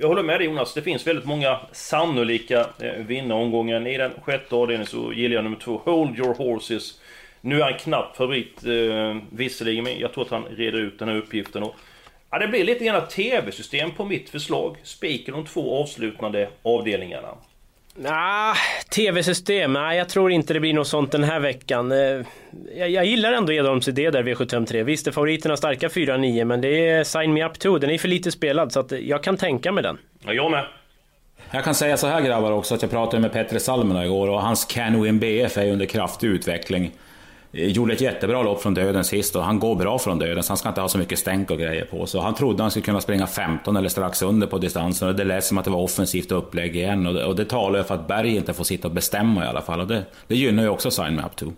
jag 0.00 0.08
håller 0.08 0.22
med 0.22 0.40
dig 0.40 0.46
Jonas. 0.46 0.74
Det 0.74 0.82
finns 0.82 1.06
väldigt 1.06 1.24
många 1.24 1.58
sannolika 1.72 2.60
eh, 2.60 2.92
vinnaromgången. 3.06 3.86
I 3.86 3.98
den 3.98 4.12
sjätte 4.22 4.54
avdelningen 4.54 4.86
så 4.86 5.12
gillar 5.12 5.34
jag 5.34 5.44
nummer 5.44 5.58
2, 5.58 5.82
Hold 5.84 6.18
Your 6.18 6.34
Horses. 6.34 7.00
Nu 7.44 7.60
är 7.60 7.64
han 7.64 7.78
knapp 7.78 8.16
favorit 8.16 8.64
eh, 8.64 9.22
visserligen, 9.30 9.84
men 9.84 9.98
jag 9.98 10.12
tror 10.12 10.24
att 10.24 10.30
han 10.30 10.44
reder 10.44 10.78
ut 10.78 10.98
den 10.98 11.08
här 11.08 11.16
uppgiften. 11.16 11.62
Och, 11.62 11.74
ja, 12.30 12.38
det 12.38 12.48
blir 12.48 12.64
lite 12.64 12.84
grann 12.84 13.08
TV-system 13.08 13.90
på 13.90 14.04
mitt 14.04 14.30
förslag. 14.30 14.76
Spiken 14.82 15.34
de 15.34 15.46
två 15.46 15.82
avslutande 15.82 16.48
avdelningarna. 16.62 17.28
Nah, 17.94 18.56
TV-system? 18.94 19.72
Nej, 19.72 19.98
jag 19.98 20.08
tror 20.08 20.30
inte 20.32 20.54
det 20.54 20.60
blir 20.60 20.74
något 20.74 20.88
sånt 20.88 21.12
den 21.12 21.24
här 21.24 21.40
veckan. 21.40 21.92
Eh, 21.92 22.26
jag, 22.76 22.90
jag 22.90 23.04
gillar 23.04 23.32
ändå 23.32 23.52
Edholms 23.52 23.88
idé 23.88 24.10
där, 24.10 24.22
V753. 24.22 24.82
Visst 24.82 25.06
är 25.06 25.12
favoriterna 25.12 25.56
starka 25.56 25.88
4-9, 25.88 26.44
men 26.44 26.60
det 26.60 26.88
är 26.88 27.04
Sign 27.04 27.32
Me 27.32 27.44
Up 27.44 27.58
2. 27.58 27.78
Den 27.78 27.90
är 27.90 27.98
för 27.98 28.08
lite 28.08 28.30
spelad, 28.32 28.72
så 28.72 28.80
att 28.80 28.92
jag 28.92 29.22
kan 29.22 29.36
tänka 29.36 29.72
mig 29.72 29.82
den. 29.82 29.98
Ja, 30.24 30.32
jag 30.32 30.50
med. 30.50 30.66
Jag 31.50 31.64
kan 31.64 31.74
säga 31.74 31.96
så 31.96 32.06
här 32.06 32.20
grabbar 32.20 32.52
också, 32.52 32.74
att 32.74 32.82
jag 32.82 32.90
pratade 32.90 33.20
med 33.20 33.32
Petter 33.32 33.58
Salmena 33.58 34.04
igår 34.04 34.28
och 34.28 34.42
hans 34.42 34.64
Can 34.64 35.02
Win 35.02 35.18
BF 35.18 35.58
är 35.58 35.72
under 35.72 35.86
kraftig 35.86 36.26
utveckling. 36.26 36.92
Eh, 37.52 37.66
gjorde 37.66 37.92
ett 37.92 38.00
jättebra 38.00 38.42
lopp 38.42 38.62
från 38.62 38.74
döden 38.74 39.04
sist 39.04 39.36
och 39.36 39.44
han 39.44 39.58
går 39.58 39.74
bra 39.74 39.98
från 39.98 40.18
döden 40.18 40.42
så 40.42 40.50
han 40.50 40.56
ska 40.56 40.68
inte 40.68 40.80
ha 40.80 40.88
så 40.88 40.98
mycket 40.98 41.18
stänk 41.18 41.50
och 41.50 41.58
grejer 41.58 41.84
på 41.84 42.06
sig. 42.06 42.20
Han 42.20 42.34
trodde 42.34 42.62
han 42.62 42.70
skulle 42.70 42.84
kunna 42.84 43.00
springa 43.00 43.26
15 43.26 43.76
eller 43.76 43.88
strax 43.88 44.22
under 44.22 44.46
på 44.46 44.58
distansen 44.58 45.08
och 45.08 45.14
det 45.14 45.24
lät 45.24 45.44
som 45.44 45.58
att 45.58 45.64
det 45.64 45.70
var 45.70 45.80
offensivt 45.80 46.32
upplägg 46.32 46.76
igen 46.76 47.06
och 47.06 47.14
det, 47.14 47.24
och 47.24 47.36
det 47.36 47.44
talar 47.44 47.78
ju 47.78 47.84
för 47.84 47.94
att 47.94 48.08
Berg 48.08 48.36
inte 48.36 48.54
får 48.54 48.64
sitta 48.64 48.88
och 48.88 48.94
bestämma 48.94 49.44
i 49.44 49.48
alla 49.48 49.62
fall 49.62 49.80
och 49.80 49.86
det, 49.86 50.04
det 50.26 50.34
gynnar 50.34 50.62
ju 50.62 50.68
också 50.68 50.90
Sign 50.90 51.16
Me 51.16 51.22
Up 51.22 51.36
2. 51.36 51.52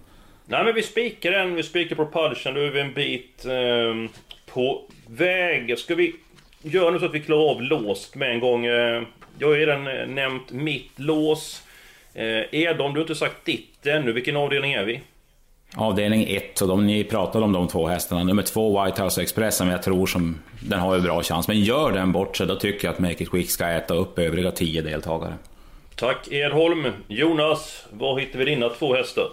Nej 0.46 0.64
men 0.64 0.74
vi 0.74 0.82
spikar 0.82 1.30
den, 1.30 1.54
vi 1.54 1.62
spikar 1.62 1.96
Propulsion, 1.96 2.54
då 2.54 2.60
är 2.60 2.70
vi 2.70 2.80
en 2.80 2.94
bit 2.94 3.44
eh, 3.44 4.20
på 4.46 4.82
väg. 5.06 5.78
Ska 5.78 5.94
vi 5.94 6.14
göra 6.62 6.90
nu 6.90 6.98
så 6.98 7.06
att 7.06 7.14
vi 7.14 7.20
klarar 7.20 7.50
av 7.50 7.62
låst 7.62 8.14
med 8.14 8.30
en 8.30 8.40
gång? 8.40 8.66
Eh, 8.66 9.02
jag 9.38 9.48
har 9.48 9.54
redan 9.54 9.86
eh, 9.86 10.06
nämnt 10.06 10.52
mitt 10.52 10.98
lås. 10.98 11.62
Eh, 12.14 12.54
Edom, 12.54 12.94
du 12.94 13.00
har 13.00 13.04
inte 13.04 13.14
sagt 13.14 13.44
ditt 13.44 13.86
ännu. 13.86 14.12
Vilken 14.12 14.36
avdelning 14.36 14.72
är 14.72 14.84
vi? 14.84 15.00
Avdelning 15.76 16.26
1, 16.28 16.62
och 16.62 16.68
de, 16.68 16.86
ni 16.86 17.04
pratade 17.04 17.44
om 17.44 17.52
de 17.52 17.68
två 17.68 17.86
hästarna. 17.86 18.24
Nummer 18.24 18.42
2 18.42 18.84
White 18.84 19.02
House 19.02 19.22
Express 19.22 19.56
som 19.56 19.68
jag 19.68 19.82
tror 19.82 20.06
som, 20.06 20.38
den 20.60 20.80
har 20.80 20.94
ju 20.94 21.00
bra 21.00 21.22
chans. 21.22 21.48
Men 21.48 21.60
gör 21.60 21.92
den 21.92 22.12
bort 22.12 22.36
sig, 22.36 22.46
då 22.46 22.56
tycker 22.56 22.88
jag 22.88 22.92
att 22.92 22.98
Make 22.98 23.22
It 23.22 23.30
Quick 23.30 23.50
ska 23.50 23.68
äta 23.68 23.94
upp 23.94 24.18
övriga 24.18 24.50
10 24.50 24.82
deltagare. 24.82 25.34
Tack 25.96 26.28
Edholm. 26.30 26.86
Jonas, 27.08 27.86
var 27.90 28.18
hittar 28.18 28.38
vi 28.38 28.44
dina 28.44 28.68
två 28.68 28.94
hästar? 28.94 29.28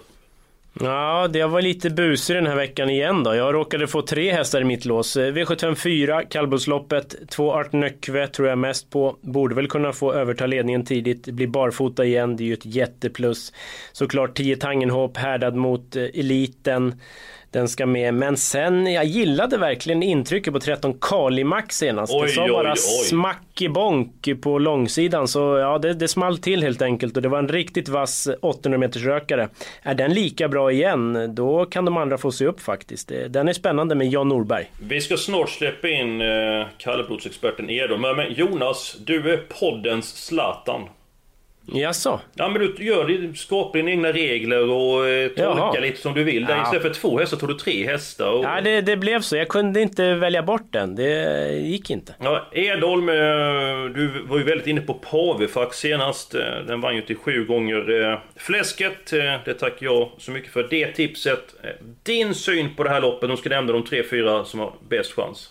Ja, 0.79 1.27
det 1.33 1.45
var 1.45 1.61
lite 1.61 1.89
busig 1.89 2.35
den 2.35 2.47
här 2.47 2.55
veckan 2.55 2.89
igen 2.89 3.23
då. 3.23 3.35
Jag 3.35 3.53
råkade 3.53 3.87
få 3.87 4.01
tre 4.01 4.31
hästar 4.31 4.61
i 4.61 4.63
mitt 4.63 4.85
lås. 4.85 5.17
V754, 5.17 6.29
kallblodsloppet, 6.29 7.15
två 7.29 7.53
Art 7.53 7.73
Nöckve 7.73 8.27
tror 8.27 8.47
jag 8.47 8.57
mest 8.57 8.89
på. 8.89 9.17
Borde 9.21 9.55
väl 9.55 9.67
kunna 9.67 9.93
få 9.93 10.13
överta 10.13 10.45
ledningen 10.45 10.85
tidigt, 10.85 11.25
bli 11.25 11.47
barfota 11.47 12.05
igen, 12.05 12.37
det 12.37 12.43
är 12.43 12.45
ju 12.45 12.53
ett 12.53 12.65
jätteplus. 12.65 13.53
Såklart 13.91 14.37
10 14.37 14.55
Tangenhop 14.55 15.17
härdad 15.17 15.55
mot 15.55 15.95
eh, 15.95 16.03
eliten. 16.03 16.99
Den 17.51 17.67
ska 17.67 17.85
med. 17.85 18.13
Men 18.13 18.37
sen, 18.37 18.93
jag 18.93 19.05
gillade 19.05 19.57
verkligen 19.57 20.03
intrycket 20.03 20.53
på 20.53 20.59
13 20.59 20.93
Kalimax 21.01 21.77
senast. 21.77 22.13
Oj, 22.13 22.21
det 22.21 22.33
sa 22.33 22.47
bara 22.47 22.71
oj. 22.71 22.77
smack 22.77 23.61
i 23.61 23.69
bonk 23.69 24.41
på 24.41 24.59
långsidan. 24.59 25.27
Så 25.27 25.39
ja, 25.39 25.77
det, 25.77 25.93
det 25.93 26.07
small 26.07 26.37
till 26.37 26.63
helt 26.63 26.81
enkelt. 26.81 27.15
Och 27.15 27.21
det 27.21 27.29
var 27.29 27.39
en 27.39 27.47
riktigt 27.47 27.89
vass 27.89 28.29
800 28.41 28.77
meters 28.77 29.03
rökare. 29.03 29.49
Är 29.81 29.95
den 29.95 30.13
lika 30.13 30.47
bra 30.47 30.71
igen, 30.71 31.35
då 31.35 31.65
kan 31.65 31.85
de 31.85 31.97
andra 31.97 32.17
få 32.17 32.31
se 32.31 32.45
upp 32.45 32.61
faktiskt. 32.61 33.11
Den 33.29 33.47
är 33.47 33.53
spännande 33.53 33.95
med 33.95 34.07
Jan 34.07 34.29
Norberg. 34.29 34.71
Vi 34.79 35.01
ska 35.01 35.17
snart 35.17 35.49
släppa 35.49 35.87
in 35.87 36.21
eh, 36.21 36.27
kallblodsexperten 36.77 37.69
Edo. 37.69 37.97
Men, 37.97 38.15
men 38.15 38.33
Jonas, 38.33 38.97
du 39.05 39.33
är 39.33 39.37
poddens 39.37 40.25
Zlatan. 40.25 40.81
Jaså? 41.65 42.19
Ja 42.33 42.49
men 42.49 42.61
du 42.61 42.85
gör 42.85 43.33
skapar 43.35 43.79
dina 43.79 43.91
egna 43.91 44.11
regler 44.11 44.69
och 44.69 45.07
eh, 45.07 45.27
tolkar 45.29 45.81
lite 45.81 46.01
som 46.01 46.13
du 46.13 46.23
vill. 46.23 46.45
Ja. 46.49 46.63
Istället 46.63 46.81
för 46.81 46.93
två 47.01 47.19
hästar 47.19 47.37
tog 47.37 47.49
du 47.49 47.55
tre 47.55 47.85
hästar. 47.87 48.31
Och... 48.31 48.43
Ja, 48.43 48.61
det, 48.61 48.81
det 48.81 48.97
blev 48.97 49.21
så. 49.21 49.35
Jag 49.37 49.47
kunde 49.47 49.81
inte 49.81 50.13
välja 50.13 50.43
bort 50.43 50.67
den. 50.71 50.95
Det 50.95 51.51
gick 51.51 51.89
inte. 51.89 52.15
Ja, 52.19 52.47
Edholm, 52.51 53.09
eh, 53.09 53.15
du 53.95 54.23
var 54.27 54.37
ju 54.37 54.43
väldigt 54.43 54.67
inne 54.67 54.81
på 54.81 54.93
Pavefax 54.93 55.77
senast. 55.77 56.35
Eh, 56.35 56.41
Den 56.67 56.81
vann 56.81 56.95
ju 56.95 57.01
till 57.01 57.15
sju 57.17 57.45
gånger 57.45 58.11
eh, 58.11 58.19
fläsket. 58.35 59.11
Det 59.45 59.53
tackar 59.53 59.85
jag 59.85 60.09
så 60.17 60.31
mycket 60.31 60.51
för 60.51 60.67
det 60.69 60.87
tipset. 60.87 61.55
Din 62.03 62.35
syn 62.35 62.75
på 62.75 62.83
det 62.83 62.89
här 62.89 63.01
loppet, 63.01 63.29
de 63.29 63.37
ska 63.37 63.49
nämna 63.49 63.71
de 63.73 63.83
tre, 63.83 64.03
fyra 64.03 64.45
som 64.45 64.59
har 64.59 64.73
bäst 64.89 65.11
chans. 65.13 65.49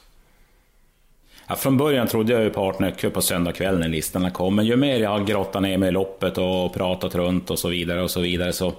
Ja, 1.51 1.57
från 1.57 1.77
början 1.77 2.07
trodde 2.07 2.33
jag 2.33 2.43
ju 2.43 2.51
på 2.51 2.61
Artnöcke 2.61 3.11
på 3.11 3.23
söndag 3.23 3.53
kväll 3.53 3.79
när 3.79 3.89
listorna 3.89 4.31
kom, 4.31 4.57
men 4.57 4.67
ju 4.67 4.77
mer 4.77 5.01
jag 5.01 5.11
har 5.11 5.21
grottat 5.21 5.63
ner 5.63 5.79
mig 5.79 5.89
i 5.89 5.93
loppet 5.93 6.39
och 6.39 6.75
pratat 6.75 7.15
runt 7.15 7.51
och 7.51 7.59
så 7.59 7.69
vidare 7.69 8.03
och 8.03 8.11
så 8.11 8.21
vidare 8.21 8.53
så... 8.53 8.73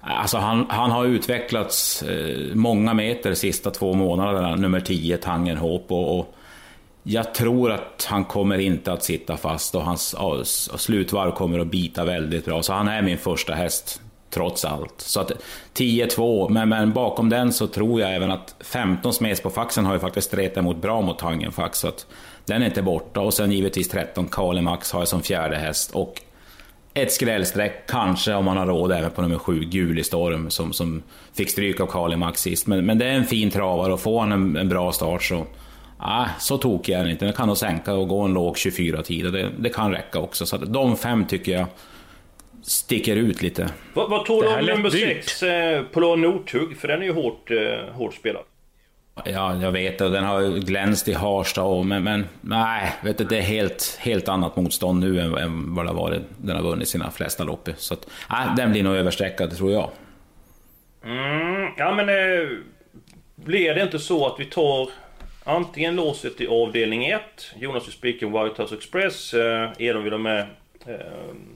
Alltså 0.00 0.38
han, 0.38 0.66
han 0.68 0.90
har 0.90 1.04
utvecklats 1.06 2.02
eh, 2.02 2.54
många 2.54 2.94
meter 2.94 3.30
de 3.30 3.36
sista 3.36 3.70
två 3.70 3.94
månaderna, 3.94 4.56
nummer 4.56 4.80
10, 4.80 5.16
Tangenhop. 5.16 5.92
Och, 5.92 6.18
och 6.18 6.34
jag 7.02 7.34
tror 7.34 7.72
att 7.72 8.06
han 8.10 8.24
kommer 8.24 8.58
inte 8.58 8.92
att 8.92 9.04
sitta 9.04 9.36
fast 9.36 9.74
och 9.74 9.82
hans 9.82 10.16
slutvarv 10.76 11.30
kommer 11.30 11.58
att 11.58 11.66
bita 11.66 12.04
väldigt 12.04 12.44
bra. 12.44 12.62
Så 12.62 12.72
han 12.72 12.88
är 12.88 13.02
min 13.02 13.18
första 13.18 13.54
häst, 13.54 14.00
trots 14.34 14.64
allt. 14.64 14.94
Så 15.00 15.20
att 15.20 15.32
10-2, 15.74 16.48
men, 16.48 16.68
men 16.68 16.92
bakom 16.92 17.28
den 17.28 17.52
så 17.52 17.66
tror 17.66 18.00
jag 18.00 18.14
även 18.14 18.30
att 18.30 18.54
15 18.60 19.12
smes 19.12 19.40
på 19.40 19.50
faxen 19.50 19.86
har 19.86 19.94
ju 19.94 20.00
faktiskt 20.00 20.28
stretat 20.28 20.56
emot 20.56 20.76
bra 20.76 21.00
mot 21.00 21.18
Tangenfax. 21.18 21.78
Så 21.78 21.88
att 21.88 22.06
den 22.46 22.62
är 22.62 22.66
inte 22.66 22.82
borta. 22.82 23.20
Och 23.20 23.34
sen 23.34 23.52
givetvis 23.52 23.88
13 23.88 24.28
Kalimax 24.28 24.92
har 24.92 25.00
jag 25.00 25.08
som 25.08 25.22
fjärde 25.22 25.56
häst. 25.56 25.90
Och 25.94 26.20
ett 26.94 27.12
skrällstreck, 27.12 27.86
kanske 27.86 28.34
om 28.34 28.44
man 28.44 28.56
har 28.56 28.66
råd, 28.66 28.92
även 28.92 29.10
på 29.10 29.22
nummer 29.22 29.38
7, 29.38 29.60
Gulistorm, 29.60 30.50
som, 30.50 30.72
som 30.72 31.02
fick 31.36 31.50
stryk 31.50 31.80
av 31.80 31.86
Kalimax 31.86 32.40
sist. 32.40 32.66
Men, 32.66 32.86
men 32.86 32.98
det 32.98 33.06
är 33.06 33.14
en 33.14 33.24
fin 33.24 33.50
travare 33.50 33.92
och 33.92 34.00
får 34.00 34.20
han 34.20 34.32
en, 34.32 34.56
en 34.56 34.68
bra 34.68 34.92
start 34.92 35.22
så... 35.22 35.46
Ah, 35.98 36.26
så 36.38 36.58
tokig 36.58 36.92
är 36.92 36.98
den 36.98 37.10
inte. 37.10 37.24
Den 37.24 37.34
kan 37.34 37.46
nog 37.46 37.56
sänka 37.56 37.94
och 37.94 38.08
gå 38.08 38.20
en 38.20 38.32
låg 38.32 38.56
24-tid. 38.56 39.26
och 39.26 39.32
Det, 39.32 39.50
det 39.58 39.68
kan 39.68 39.92
räcka 39.92 40.18
också. 40.18 40.46
Så 40.46 40.56
att 40.56 40.72
de 40.72 40.96
fem 40.96 41.26
tycker 41.26 41.52
jag 41.52 41.66
sticker 42.64 43.16
ut 43.16 43.42
lite. 43.42 43.68
Vad, 43.94 44.10
vad 44.10 44.26
tror 44.26 44.42
Det 44.42 44.48
du 44.48 44.54
här 44.54 44.60
om 44.60 44.66
nummer 44.66 44.90
dyrt. 44.90 45.24
6, 45.24 45.42
eh, 45.42 45.82
Polar 45.82 46.16
Nordtugg? 46.16 46.76
För 46.76 46.88
den 46.88 47.02
är 47.02 47.06
ju 47.06 47.12
hårt, 47.12 47.50
eh, 47.50 47.94
hårt 47.94 48.14
spelad. 48.14 48.42
Ja, 49.24 49.56
jag 49.62 49.72
vet 49.72 50.00
och 50.00 50.10
den 50.10 50.24
har 50.24 50.40
ju 50.40 50.60
glänst 50.60 51.08
i 51.08 51.12
Harstad 51.12 51.62
och, 51.62 51.86
men, 51.86 52.04
men 52.04 52.26
nej, 52.40 52.92
vet 53.02 53.18
du, 53.18 53.24
det 53.24 53.36
är 53.36 53.42
helt, 53.42 53.98
helt 54.00 54.28
annat 54.28 54.56
motstånd 54.56 55.00
nu 55.00 55.20
än, 55.20 55.34
än 55.34 55.74
vad 55.74 55.84
det 55.84 55.88
har 55.88 55.96
varit. 55.96 56.22
Den 56.36 56.56
har 56.56 56.62
vunnit 56.62 56.88
sina 56.88 57.10
flesta 57.10 57.44
lopp. 57.44 57.68
Så 57.76 57.94
att, 57.94 58.06
nej, 58.30 58.48
den 58.56 58.72
blir 58.72 58.82
nog 58.82 58.94
överstreckad 58.94 59.56
tror 59.56 59.72
jag. 59.72 59.90
Mm, 61.04 61.72
ja 61.76 61.94
men... 61.94 62.08
Eh, 62.08 62.48
blir 63.34 63.74
det 63.74 63.82
inte 63.82 63.98
så 63.98 64.26
att 64.26 64.40
vi 64.40 64.44
tar 64.44 64.88
antingen 65.44 65.96
låset 65.96 66.40
i 66.40 66.46
avdelning 66.46 67.06
1, 67.06 67.20
Jonas 67.56 67.86
vill 67.86 67.92
spika 67.92 68.26
White 68.26 68.62
House 68.62 68.74
Express, 68.74 69.34
eh, 69.34 69.70
Edon 69.78 70.04
vill 70.04 70.12
ha 70.12 70.18
med 70.18 70.46
eh, 70.86 70.94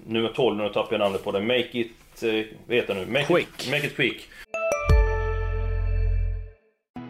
nummer 0.06 0.28
12, 0.28 0.56
nu 0.56 0.68
tappar 0.68 0.92
jag 0.92 0.98
namnet 1.00 1.24
på 1.24 1.32
det, 1.32 1.40
Make 1.40 1.68
It... 1.72 2.22
Eh, 2.22 2.30
vad 2.66 2.76
heter 2.76 2.94
det 2.94 3.00
nu? 3.00 3.06
Make 3.06 3.24
Quick. 3.24 3.48
It, 3.58 3.70
make 3.70 3.86
it 3.86 3.96
quick. 3.96 4.28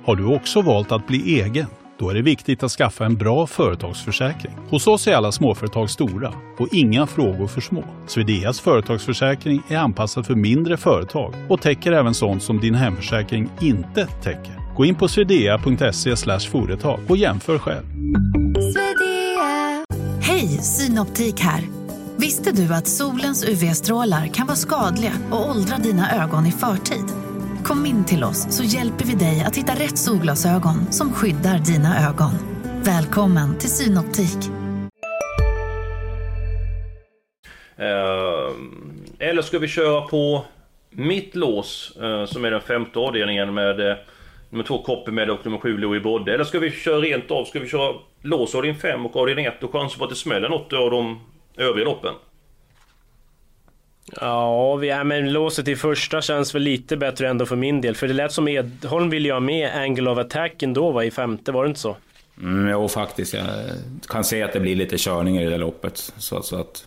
Har 0.04 0.16
du 0.16 0.34
också 0.34 0.62
valt 0.62 0.92
att 0.92 1.06
bli 1.06 1.40
egen? 1.40 1.66
Då 1.98 2.10
är 2.10 2.14
det 2.14 2.22
viktigt 2.22 2.62
att 2.62 2.70
skaffa 2.70 3.04
en 3.04 3.16
bra 3.16 3.46
företagsförsäkring. 3.46 4.52
Hos 4.70 4.87
oss 4.87 5.08
är 5.08 5.14
alla 5.14 5.32
småföretag 5.32 5.90
stora 5.90 6.32
och 6.58 6.68
inga 6.72 7.06
frågor 7.06 7.46
för 7.46 7.60
små. 7.60 7.84
Swedeas 8.06 8.60
företagsförsäkring 8.60 9.62
är 9.68 9.76
anpassad 9.76 10.26
för 10.26 10.34
mindre 10.34 10.76
företag 10.76 11.34
och 11.48 11.60
täcker 11.60 11.92
även 11.92 12.14
sånt 12.14 12.42
som 12.42 12.60
din 12.60 12.75
hemförsäkring 12.75 13.50
inte 13.60 14.06
täcker. 14.06 14.75
Gå 14.76 14.84
in 14.84 14.94
på 14.94 15.08
swedea.se 15.08 16.16
företag 16.50 17.00
och 17.08 17.16
jämför 17.16 17.58
själv. 17.58 17.84
Hej, 20.22 20.48
Synoptik 20.48 21.40
här. 21.40 21.77
Visste 22.20 22.52
du 22.52 22.75
att 22.75 22.87
solens 22.87 23.48
UV-strålar 23.48 24.26
kan 24.26 24.46
vara 24.46 24.56
skadliga 24.56 25.12
och 25.30 25.50
åldra 25.50 25.76
dina 25.76 26.25
ögon 26.25 26.46
i 26.46 26.52
förtid? 26.52 27.04
Kom 27.64 27.87
in 27.87 28.04
till 28.04 28.25
oss 28.25 28.56
så 28.56 28.64
hjälper 28.64 29.04
vi 29.04 29.14
dig 29.14 29.44
att 29.46 29.56
hitta 29.56 29.72
rätt 29.72 29.98
solglasögon 29.98 30.92
som 30.92 31.12
skyddar 31.12 31.58
dina 31.58 32.08
ögon. 32.08 32.30
Välkommen 32.84 33.58
till 33.58 33.70
Synoptik. 33.70 34.38
Eh, 37.76 38.50
eller 39.18 39.42
ska 39.42 39.58
vi 39.58 39.68
köra 39.68 40.00
på 40.00 40.44
mitt 40.90 41.37
lås, 41.37 41.96
eh, 42.02 42.25
som 42.25 42.44
är 42.44 42.50
den 42.50 42.60
femte 42.60 42.98
avdelningen 42.98 43.54
med 43.54 43.90
eh, 43.90 43.96
nummer 44.50 44.64
två 44.64 44.82
Coppermed 44.82 45.30
och 45.30 45.44
nummer 45.44 45.58
sju 45.58 45.78
Louis 45.78 46.02
Brodde. 46.02 46.34
Eller 46.34 46.44
ska 46.44 46.58
vi 46.58 46.70
köra 46.70 47.00
rent 47.00 47.30
av, 47.30 47.44
ska 47.44 47.60
vi 47.60 47.68
köra 47.68 47.94
lås 48.22 48.54
avdelning 48.54 48.80
5 48.80 49.06
och 49.06 49.16
avdelning 49.16 49.44
1 49.44 49.62
och 49.62 49.72
chansa 49.72 49.98
på 49.98 50.04
att 50.04 50.10
det 50.10 50.16
smäller 50.16 50.48
något 50.48 50.72
av 50.72 50.90
de 50.90 51.20
övriga 51.58 51.84
loppen? 51.88 52.14
Ja, 54.20 54.76
vi, 54.76 54.88
ja, 54.88 55.04
men 55.04 55.32
låset 55.32 55.68
i 55.68 55.76
första 55.76 56.22
känns 56.22 56.54
väl 56.54 56.62
lite 56.62 56.96
bättre 56.96 57.28
ändå 57.28 57.46
för 57.46 57.56
min 57.56 57.80
del. 57.80 57.94
För 57.94 58.08
det 58.08 58.14
lät 58.14 58.32
som 58.32 58.48
Edholm 58.48 59.10
ville 59.10 59.28
ju 59.28 59.32
ha 59.32 59.40
med 59.40 59.74
Angle 59.76 60.10
of 60.10 60.18
Attack 60.18 60.62
ändå 60.62 60.90
var 60.90 61.02
i 61.02 61.10
femte, 61.10 61.52
var 61.52 61.64
det 61.64 61.68
inte 61.68 61.80
så? 61.80 61.96
Mm, 62.40 62.68
jo, 62.72 62.88
faktiskt. 62.88 63.34
Jag 63.34 63.46
kan 64.08 64.24
se 64.24 64.42
att 64.42 64.52
det 64.52 64.60
blir 64.60 64.76
lite 64.76 64.98
körningar 64.98 65.42
i 65.42 65.44
det 65.44 65.58
loppet. 65.58 65.96
Så, 66.16 66.42
så 66.42 66.56
att, 66.60 66.86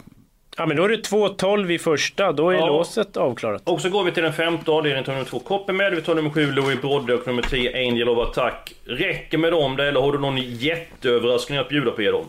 Ja, 0.57 0.65
men 0.65 0.77
då 0.77 0.83
är 0.83 0.89
det 0.89 1.09
2.12 1.09 1.71
i 1.71 1.79
första, 1.79 2.31
då 2.31 2.49
är 2.49 2.53
Ja. 2.55 2.67
låset 2.67 3.17
avklarat. 3.17 3.61
Och 3.65 3.81
så 3.81 3.89
går 3.89 4.03
vi 4.03 4.11
till 4.11 4.23
den 4.23 4.33
femte 4.33 4.71
avdelningen, 4.71 5.03
tar 5.05 5.13
nummer 5.13 5.25
2 5.25 5.39
Coppermed, 5.39 5.95
vi 5.95 6.01
tar 6.01 6.15
nummer 6.15 6.29
7 6.29 6.51
Louis 6.51 6.81
Brodde 6.81 7.13
och 7.13 7.27
nummer 7.27 7.41
10 7.41 7.77
Angel 7.89 8.09
of 8.09 8.27
Attack. 8.29 8.73
Räcker 8.85 9.37
med 9.37 9.51
dem 9.51 9.75
det, 9.75 9.87
eller 9.87 10.01
har 10.01 10.11
du 10.11 10.19
någon 10.19 10.37
jätteöverraskning 10.37 11.57
att 11.59 11.69
bjuda 11.69 11.91
på 11.91 12.01
er 12.01 12.11
dem? 12.11 12.25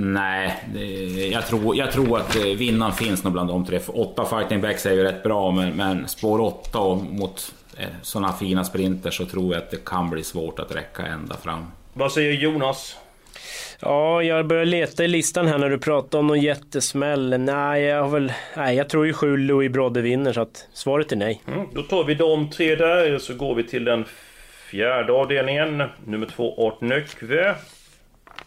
Nej, 0.00 0.64
det, 0.74 0.84
jag, 1.26 1.46
tror, 1.46 1.76
jag 1.76 1.92
tror 1.92 2.18
att 2.18 2.36
eh, 2.36 2.42
vinnaren 2.42 2.92
finns 2.92 3.24
nog 3.24 3.32
bland 3.32 3.48
de 3.48 3.66
tre. 3.66 3.80
För 3.80 4.00
Åtta 4.00 4.24
fighting 4.24 4.60
backs 4.60 4.86
är 4.86 4.92
ju 4.92 5.02
rätt 5.02 5.22
bra, 5.22 5.50
men, 5.50 5.76
men 5.76 6.08
spår 6.08 6.40
8 6.40 6.78
och 6.78 6.96
mot 6.96 7.54
eh, 7.76 7.86
sådana 8.02 8.32
fina 8.32 8.64
sprinter 8.64 9.10
så 9.10 9.26
tror 9.26 9.54
jag 9.54 9.62
att 9.62 9.70
det 9.70 9.84
kan 9.84 10.10
bli 10.10 10.24
svårt 10.24 10.58
att 10.58 10.74
räcka 10.74 11.02
ända 11.06 11.36
fram. 11.36 11.66
Vad 11.92 12.12
säger 12.12 12.32
Jonas? 12.32 12.96
Ja, 13.82 14.22
jag 14.22 14.46
börjar 14.46 14.64
leta 14.64 15.04
i 15.04 15.08
listan 15.08 15.46
här 15.46 15.58
när 15.58 15.70
du 15.70 15.78
pratar 15.78 16.18
om 16.18 16.26
någon 16.26 16.40
jättesmäll. 16.40 17.40
Nej, 17.40 17.82
jag 17.82 18.02
har 18.02 18.10
väl... 18.10 18.32
Nej, 18.56 18.76
jag 18.76 18.88
tror 18.88 19.06
ju 19.06 19.12
7 19.12 19.36
Louis 19.36 19.72
Brodde 19.72 20.00
vinner, 20.00 20.32
så 20.32 20.40
att 20.40 20.68
svaret 20.72 21.12
är 21.12 21.16
nej. 21.16 21.42
Mm, 21.48 21.66
då 21.74 21.82
tar 21.82 22.04
vi 22.04 22.14
de 22.14 22.50
tre 22.50 22.74
där, 22.74 23.18
så 23.18 23.34
går 23.34 23.54
vi 23.54 23.64
till 23.64 23.84
den 23.84 24.04
fjärde 24.70 25.12
avdelningen. 25.12 25.82
Nummer 26.04 26.26
2 26.26 26.66
Art 26.66 26.80
Nöckve. 26.80 27.54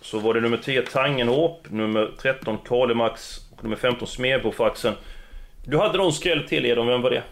Så 0.04 0.20
var 0.20 0.34
det 0.34 0.42
nummer 0.42 0.58
10 0.58 0.82
Tangenhop, 0.82 1.68
nummer 1.70 2.12
13 2.22 2.58
Kalimax 2.66 3.40
och 3.56 3.64
nummer 3.64 3.76
15 3.76 4.08
Smedbofaxen. 4.08 4.94
Du 5.66 5.78
hade 5.78 5.98
någon 5.98 6.14
skräll 6.14 6.48
till 6.48 6.66
Edon, 6.66 6.88
vem 6.88 7.02
var 7.02 7.10
det? 7.10 7.24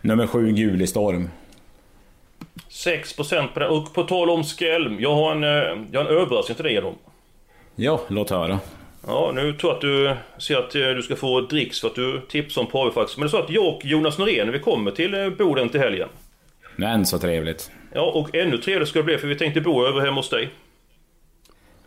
Nummer 0.00 0.26
7, 0.26 0.52
Gulistorm. 0.52 1.30
6% 2.70 3.48
på 3.54 3.60
den. 3.60 3.70
Och 3.70 3.94
på 3.94 4.02
tal 4.02 4.30
om 4.30 4.44
skräll, 4.44 4.96
jag 5.00 5.14
har 5.14 5.32
en, 5.32 5.44
eh, 5.44 5.84
jag 5.92 6.00
har 6.00 6.10
en 6.10 6.16
överraskning 6.16 6.56
till 6.56 6.64
dig 6.64 6.74
Edon. 6.74 6.94
Ja, 7.76 8.00
låt 8.08 8.30
höra. 8.30 8.58
Ja, 9.06 9.32
nu 9.34 9.52
tror 9.52 9.70
jag 9.70 9.76
att 9.76 9.80
du 9.80 10.16
ser 10.38 10.56
att 10.56 10.74
eh, 10.74 10.88
du 10.88 11.02
ska 11.02 11.16
få 11.16 11.40
dricks 11.40 11.80
för 11.80 11.88
att 11.88 11.94
du 11.94 12.20
tipsar 12.28 12.60
om 12.62 12.66
Pavifax. 12.66 13.16
Men 13.16 13.22
det 13.22 13.26
är 13.26 13.30
så 13.30 13.38
att 13.38 13.50
jag 13.50 13.74
och 13.74 13.84
Jonas 13.84 14.18
Norén, 14.18 14.52
vi 14.52 14.58
kommer 14.58 14.90
till 14.90 15.14
eh, 15.14 15.28
Boden 15.28 15.68
till 15.68 15.80
helgen. 15.80 16.08
Men 16.76 17.06
så 17.06 17.18
trevligt. 17.18 17.70
Ja, 17.94 18.02
och 18.02 18.34
ännu 18.34 18.58
trevligare 18.58 18.86
ska 18.86 18.98
det 18.98 19.04
bli 19.04 19.18
för 19.18 19.26
vi 19.26 19.36
tänkte 19.36 19.60
bo 19.60 19.86
över 19.86 20.00
hemma 20.00 20.16
hos 20.16 20.30
dig. 20.30 20.50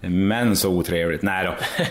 Men 0.01 0.55
så 0.55 0.69
otrevligt. 0.69 1.21
Nej 1.21 1.45
då. 1.45 1.53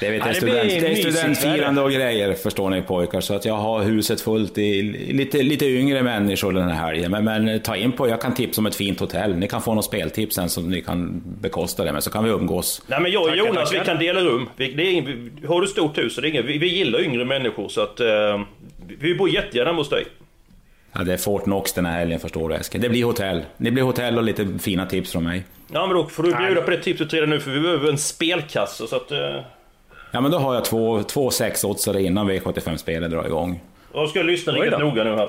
Det, 0.00 0.10
vet, 0.10 0.24
det 0.24 0.28
blir 0.28 0.34
student, 0.40 0.80
det 0.80 0.86
är 0.86 0.94
studentfirande 0.94 1.82
och 1.82 1.90
grejer 1.90 2.34
förstår 2.34 2.70
ni 2.70 2.82
pojkar. 2.82 3.20
Så 3.20 3.34
att 3.34 3.44
jag 3.44 3.54
har 3.54 3.82
huset 3.82 4.20
fullt 4.20 4.58
i 4.58 4.82
lite, 5.12 5.42
lite 5.42 5.66
yngre 5.66 6.02
människor 6.02 6.52
den 6.52 6.68
här 6.68 6.86
helgen. 6.86 7.10
Men, 7.10 7.24
men 7.24 7.60
ta 7.60 7.76
in 7.76 7.92
på, 7.92 8.08
jag 8.08 8.20
kan 8.20 8.34
tipsa 8.34 8.60
om 8.60 8.66
ett 8.66 8.74
fint 8.74 9.00
hotell. 9.00 9.36
Ni 9.36 9.48
kan 9.48 9.62
få 9.62 9.74
något 9.74 9.84
speltips 9.84 10.34
sen 10.34 10.48
så 10.48 10.60
ni 10.60 10.82
kan 10.82 11.22
bekosta 11.40 11.84
det. 11.84 11.92
Men 11.92 12.02
så 12.02 12.10
kan 12.10 12.24
vi 12.24 12.30
umgås. 12.30 12.82
Nej 12.86 13.00
men 13.00 13.12
jag 13.12 13.22
och 13.22 13.36
Jonas 13.36 13.70
tackar. 13.70 13.80
vi 13.80 13.86
kan 13.86 13.98
dela 13.98 14.20
rum. 14.20 14.48
Vi, 14.56 14.72
det 14.72 14.82
är 14.82 15.46
har 15.46 15.60
du 15.60 15.66
stort 15.66 15.98
hus 15.98 16.14
så 16.14 16.20
det 16.20 16.28
är 16.28 16.30
ingen, 16.30 16.46
vi, 16.46 16.58
vi 16.58 16.68
gillar 16.68 17.00
yngre 17.00 17.24
människor 17.24 17.68
så 17.68 17.80
att... 17.80 18.00
Eh, 18.00 18.40
vi 18.98 19.14
bor 19.14 19.28
jättegärna 19.28 19.72
hos 19.72 19.88
dig. 19.88 20.04
Ja, 20.92 21.04
det 21.04 21.12
är 21.12 21.16
Fort 21.16 21.44
Knox 21.44 21.72
den 21.72 21.86
här 21.86 21.98
helgen 21.98 22.20
förstår 22.20 22.48
du 22.48 22.54
Eskil. 22.54 22.80
Det 22.80 22.88
blir 22.88 23.04
hotell. 23.04 23.42
Det 23.56 23.70
blir 23.70 23.82
hotell 23.82 24.18
och 24.18 24.24
lite 24.24 24.48
fina 24.58 24.86
tips 24.86 25.12
från 25.12 25.24
mig. 25.24 25.44
Ja 25.68 25.86
men 25.86 25.96
då 25.96 26.06
får 26.06 26.22
du 26.22 26.34
bjuda 26.34 26.62
på 26.62 26.70
det 26.70 26.82
tipset 26.82 27.12
redan 27.12 27.30
nu 27.30 27.40
för 27.40 27.50
vi 27.50 27.60
behöver 27.60 27.88
en 27.88 27.98
spelkasse 27.98 28.86
så 28.86 28.96
att... 28.96 29.12
Eh, 29.12 29.18
Ja 30.10 30.20
men 30.20 30.30
då 30.30 30.38
har 30.38 30.54
jag 30.54 30.64
två, 30.64 31.02
två 31.02 31.30
sexoddsare 31.30 32.02
innan 32.02 32.30
V75-spelet 32.30 33.10
drar 33.10 33.26
igång. 33.26 33.60
jag 33.94 34.08
ska 34.08 34.22
lyssna 34.22 34.52
Oj 34.52 34.60
riktigt 34.60 34.78
noga 34.78 35.04
nu 35.04 35.14
här. 35.14 35.28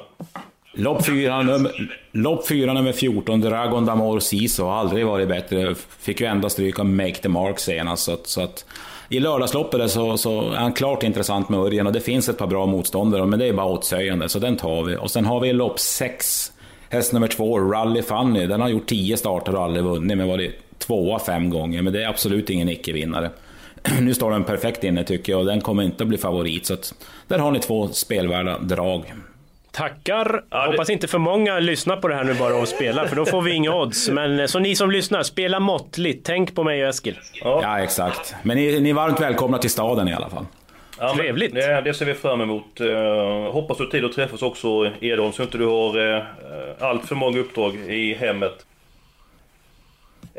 Lopp 0.74 1.06
fyra, 1.06 1.42
nummer, 1.42 1.90
lopp 2.12 2.48
fyra 2.48 2.74
nummer 2.74 2.92
14, 2.92 3.42
Dragon 3.42 3.86
Damor 3.86 4.20
Siso, 4.20 4.64
har 4.64 4.76
aldrig 4.76 5.06
varit 5.06 5.28
bättre. 5.28 5.76
Fick 6.00 6.22
ju 6.22 6.28
ända 6.28 6.50
stryka 6.50 6.84
Make 6.84 7.14
the 7.14 7.30
Mark 7.30 7.60
senast. 7.60 8.04
Så 8.04 8.14
att, 8.14 8.28
så 8.28 8.42
att, 8.42 8.66
I 9.10 9.20
lördagsloppet 9.20 9.92
så, 9.92 10.18
så 10.18 10.42
är 10.52 10.56
han 10.56 10.74
klart 10.74 11.04
intressant 11.04 11.50
med 11.50 11.60
Örjan 11.60 11.88
och 11.88 11.94
det 11.94 12.02
finns 12.02 12.30
ett 12.30 12.38
par 12.38 12.48
bra 12.48 12.66
motståndare, 12.66 13.26
men 13.26 13.40
det 13.40 13.46
är 13.46 13.54
bara 13.54 13.66
åtshöjande, 13.68 14.30
så 14.30 14.40
den 14.40 14.58
tar 14.58 14.84
vi. 14.84 14.96
Och 14.98 15.12
sen 15.12 15.26
har 15.26 15.40
vi 15.40 15.54
lopp 15.54 15.80
6, 15.80 16.52
häst 16.90 17.14
nummer 17.14 17.28
2, 17.28 17.60
Rally 17.60 18.02
Funny. 18.02 18.48
Den 18.48 18.62
har 18.62 18.70
gjort 18.70 18.88
10 18.88 19.18
starter 19.18 19.56
och 19.56 19.64
aldrig 19.64 19.86
vunnit, 19.86 20.18
men 20.18 20.28
varit 20.28 20.60
tvåa 20.78 21.20
fem 21.20 21.50
gånger. 21.50 21.82
Men 21.82 21.94
det 21.94 22.04
är 22.04 22.08
absolut 22.08 22.50
ingen 22.50 22.70
icke-vinnare. 22.70 23.30
Nu 24.02 24.14
står 24.14 24.32
den 24.32 24.44
perfekt 24.44 24.84
inne 24.84 25.04
tycker 25.04 25.32
jag 25.32 25.40
och 25.40 25.46
den 25.46 25.62
kommer 25.62 25.84
inte 25.84 26.04
att 26.04 26.08
bli 26.08 26.18
favorit. 26.18 26.66
Så 26.66 26.74
att, 26.74 26.94
där 27.28 27.40
har 27.40 27.52
ni 27.52 27.60
två 27.60 27.88
spelvärda 27.88 28.60
drag. 28.60 29.14
Tackar! 29.72 30.44
Hoppas 30.68 30.90
inte 30.90 31.08
för 31.08 31.18
många 31.18 31.60
lyssnar 31.60 31.98
på 31.98 32.08
det 32.08 32.16
här 32.16 32.24
nu 32.24 32.34
bara 32.34 32.56
och 32.56 32.68
spelar, 32.68 33.06
för 33.06 33.16
då 33.16 33.26
får 33.26 33.42
vi 33.42 33.54
inga 33.54 33.76
odds. 33.76 34.10
Men 34.10 34.40
eh, 34.40 34.46
så 34.46 34.60
ni 34.60 34.76
som 34.76 34.92
lyssnar, 34.92 35.24
spela 35.24 35.60
måttligt. 35.60 36.26
Tänk 36.26 36.56
på 36.56 36.64
mig 36.64 36.84
och 36.84 36.90
Eskil. 36.90 37.20
Ja, 37.44 37.60
ja 37.64 37.80
exakt. 37.80 38.36
Men 38.44 38.58
ni, 38.58 38.80
ni 38.80 38.90
är 38.90 38.94
varmt 38.94 39.22
välkomna 39.22 39.58
till 39.58 39.70
staden 39.70 40.08
i 40.08 40.14
alla 40.14 40.30
fall. 40.30 40.46
Ja, 41.00 41.16
Trevligt! 41.16 41.54
Det, 41.54 41.82
det, 41.82 41.94
ser 41.94 42.06
vi 42.06 42.14
fram 42.14 42.42
emot. 42.42 42.82
Uh, 42.82 43.52
hoppas 43.52 43.78
du 43.78 43.84
har 43.84 43.92
tid 43.92 44.06
att 44.06 44.14
träffas 44.14 44.42
också 44.42 44.92
Edholm, 45.02 45.32
så 45.32 45.44
inte 45.44 45.58
du 45.58 45.66
har 45.66 45.98
uh, 45.98 46.24
allt 46.80 47.06
för 47.06 47.16
många 47.16 47.40
uppdrag 47.40 47.76
i 47.76 48.14
hemmet. 48.14 48.66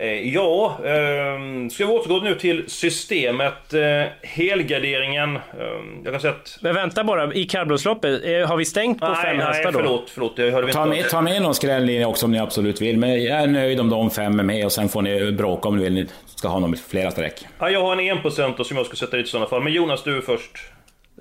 Eh, 0.01 0.35
ja, 0.35 0.79
ehm, 0.85 1.71
ska 1.71 1.87
vi 1.87 1.93
återgå 1.93 2.21
nu 2.21 2.35
till 2.35 2.65
systemet, 2.69 3.75
eh, 3.75 3.81
helgarderingen. 4.23 5.37
Ehm, 5.37 6.03
jag 6.05 6.13
kan 6.13 6.21
säga 6.21 6.33
att... 6.33 6.59
Men 6.61 6.75
vänta 6.75 7.05
bara, 7.05 7.35
i 7.35 7.45
kallblodsloppet, 7.45 8.49
har 8.49 8.57
vi 8.57 8.65
stängt 8.65 9.01
på 9.01 9.09
nej, 9.09 9.17
fem 9.23 9.37
nej, 9.37 9.47
hästar 9.47 9.73
då? 9.73 9.79
förlåt, 9.79 10.11
förlåt. 10.11 10.37
Det 10.37 10.51
hörde 10.51 10.67
vi 10.67 10.73
ta, 10.73 10.87
med, 10.87 11.09
ta 11.09 11.21
med 11.21 11.43
någon 11.43 11.55
skrälllinje 11.55 12.07
också 12.07 12.27
om 12.27 12.33
ni 12.33 12.39
absolut 12.39 12.81
vill, 12.81 12.99
men 12.99 13.25
jag 13.25 13.43
är 13.43 13.47
nöjd 13.47 13.81
om 13.81 13.91
de 13.91 14.11
fem 14.11 14.39
är 14.39 14.45
med 14.45 14.65
och 14.65 14.73
sen 14.73 14.89
får 14.89 15.03
ni 15.03 15.33
bråka 15.33 15.69
om 15.69 15.77
ni 15.77 15.85
vill 15.85 15.93
ni 15.93 16.07
ska 16.37 16.49
ha 16.49 16.59
någon 16.59 16.77
flera 16.77 17.11
streck. 17.11 17.47
Ja, 17.59 17.71
jag 17.71 17.81
har 17.81 17.93
en 17.93 18.01
enprocentare 18.01 18.65
som 18.67 18.77
jag 18.77 18.87
ska 18.87 18.97
sätta 18.97 19.17
dit 19.17 19.27
i 19.27 19.29
sådana 19.29 19.49
fall, 19.49 19.63
men 19.63 19.73
Jonas 19.73 20.05
du 20.05 20.23
först. 20.23 20.53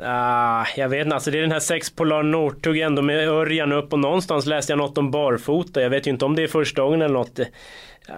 Ah, 0.03 0.65
jag 0.75 0.89
vet 0.89 1.05
inte, 1.05 1.15
alltså 1.15 1.31
det 1.31 1.37
är 1.37 1.41
den 1.41 1.51
här 1.51 1.59
6 1.59 1.95
Polar 1.95 2.23
Northug 2.23 2.79
ändå 2.79 3.01
med 3.01 3.29
Örjan 3.29 3.71
upp 3.71 3.93
och 3.93 3.99
någonstans 3.99 4.45
läste 4.45 4.71
jag 4.71 4.77
något 4.77 4.97
om 4.97 5.11
barfota. 5.11 5.81
Jag 5.81 5.89
vet 5.89 6.07
ju 6.07 6.11
inte 6.11 6.25
om 6.25 6.35
det 6.35 6.43
är 6.43 6.47
första 6.47 6.81
gången 6.81 7.01
eller 7.01 7.13
något. 7.13 7.35
Det 7.35 7.49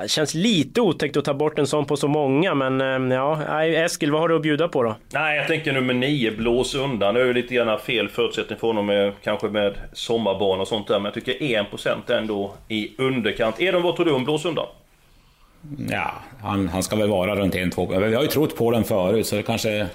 känns 0.07 0.33
lite 0.33 0.81
otäckt 0.81 1.17
att 1.17 1.25
ta 1.25 1.33
bort 1.33 1.59
en 1.59 1.67
sån 1.67 1.85
på 1.85 1.97
så 1.97 2.07
många, 2.07 2.53
men 2.53 2.81
eh, 3.11 3.17
ja, 3.17 3.63
Eskil, 3.63 4.11
vad 4.11 4.21
har 4.21 4.29
du 4.29 4.35
att 4.35 4.41
bjuda 4.41 4.67
på 4.67 4.83
då? 4.83 4.95
Nej, 5.13 5.37
jag 5.37 5.47
tänker 5.47 5.73
nummer 5.73 5.93
9, 5.93 6.31
blås 6.31 6.75
undan. 6.75 7.13
Det 7.13 7.21
är 7.21 7.25
ju 7.25 7.33
lite 7.33 7.55
grann 7.55 7.79
fel 7.79 8.09
förutsättning 8.09 8.59
för 8.59 8.67
honom, 8.67 8.85
med, 8.85 9.13
kanske 9.23 9.47
med 9.47 9.73
sommarbarn 9.93 10.59
och 10.59 10.67
sånt 10.67 10.87
där, 10.87 10.99
men 10.99 11.05
jag 11.05 11.13
tycker 11.13 11.33
1% 11.33 12.17
ändå 12.17 12.53
i 12.67 12.91
underkant. 12.97 13.61
Edon, 13.61 13.81
vad 13.81 13.95
tror 13.95 14.05
du 14.05 14.11
om 14.11 14.23
blås 14.23 14.45
undan? 14.45 14.67
Ja, 15.89 16.13
han, 16.41 16.67
han 16.67 16.83
ska 16.83 16.95
väl 16.95 17.09
vara 17.09 17.35
runt 17.35 17.55
1-2. 17.55 18.07
Vi 18.07 18.15
har 18.15 18.21
ju 18.21 18.27
trott 18.27 18.57
på 18.57 18.71
den 18.71 18.83
förut, 18.83 19.27
så 19.27 19.35
det 19.35 19.43
kanske 19.43 19.87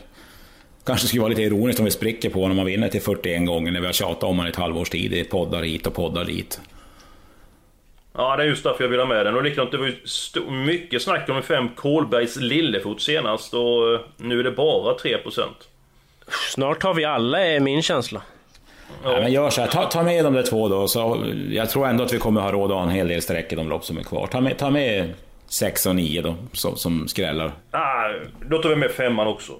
kanske 0.84 1.06
skulle 1.06 1.20
vara 1.20 1.28
lite 1.28 1.42
ironiskt 1.42 1.78
om 1.78 1.84
vi 1.84 1.90
spricker 1.90 2.30
på 2.30 2.42
honom 2.42 2.58
och 2.58 2.68
vinner 2.68 2.88
till 2.88 3.02
41 3.02 3.46
gånger 3.46 3.72
när 3.72 3.80
vi 3.80 3.86
har 3.86 3.92
tjatat 3.92 4.22
om 4.22 4.28
honom 4.28 4.46
i 4.46 4.50
ett 4.50 4.56
halvårs 4.56 4.90
tid 4.90 5.14
i 5.14 5.24
poddar 5.24 5.62
hit 5.62 5.86
och 5.86 5.94
poddar 5.94 6.24
dit. 6.24 6.60
Ja, 8.16 8.36
det 8.36 8.42
är 8.42 8.46
just 8.46 8.64
därför 8.64 8.84
jag 8.84 8.88
vill 8.88 9.00
ha 9.00 9.06
med 9.06 9.26
den. 9.26 9.34
Och 9.34 9.42
likadant, 9.42 9.70
det 9.70 9.78
var 9.78 9.86
ju 9.86 10.50
mycket 10.50 11.02
snack 11.02 11.28
om 11.28 11.42
fem 11.42 11.68
Kolbergs 11.68 12.36
Lillefot 12.36 13.02
senast 13.02 13.54
och 13.54 14.00
nu 14.16 14.40
är 14.40 14.44
det 14.44 14.50
bara 14.50 14.96
3%. 14.96 15.42
Snart 16.50 16.82
har 16.82 16.94
vi 16.94 17.04
alla, 17.04 17.46
är 17.46 17.60
min 17.60 17.82
känsla. 17.82 18.22
Ja. 19.02 19.12
ja 19.12 19.20
men 19.20 19.32
gör 19.32 19.50
så 19.50 19.60
här, 19.60 19.68
ta, 19.68 19.84
ta 19.84 20.02
med 20.02 20.24
de 20.24 20.34
där 20.34 20.42
två 20.42 20.68
då. 20.68 20.88
Så 20.88 21.24
jag 21.50 21.70
tror 21.70 21.86
ändå 21.86 22.04
att 22.04 22.12
vi 22.12 22.18
kommer 22.18 22.40
ha 22.40 22.52
råd 22.52 22.70
att 22.70 22.76
ha 22.76 22.82
en 22.82 22.90
hel 22.90 23.08
del 23.08 23.22
streck 23.22 23.52
i 23.52 23.56
de 23.56 23.68
lopp 23.68 23.84
som 23.84 23.98
är 23.98 24.02
kvar. 24.02 24.26
Ta 24.26 24.40
med, 24.40 24.58
ta 24.58 24.70
med 24.70 25.14
6 25.46 25.86
och 25.86 25.96
9 25.96 26.22
då, 26.22 26.34
som, 26.52 26.76
som 26.76 27.08
skrällar. 27.08 27.52
Ah, 27.70 28.08
då 28.48 28.58
tar 28.62 28.68
vi 28.68 28.76
med 28.76 28.90
femman 28.90 29.26
också. 29.26 29.52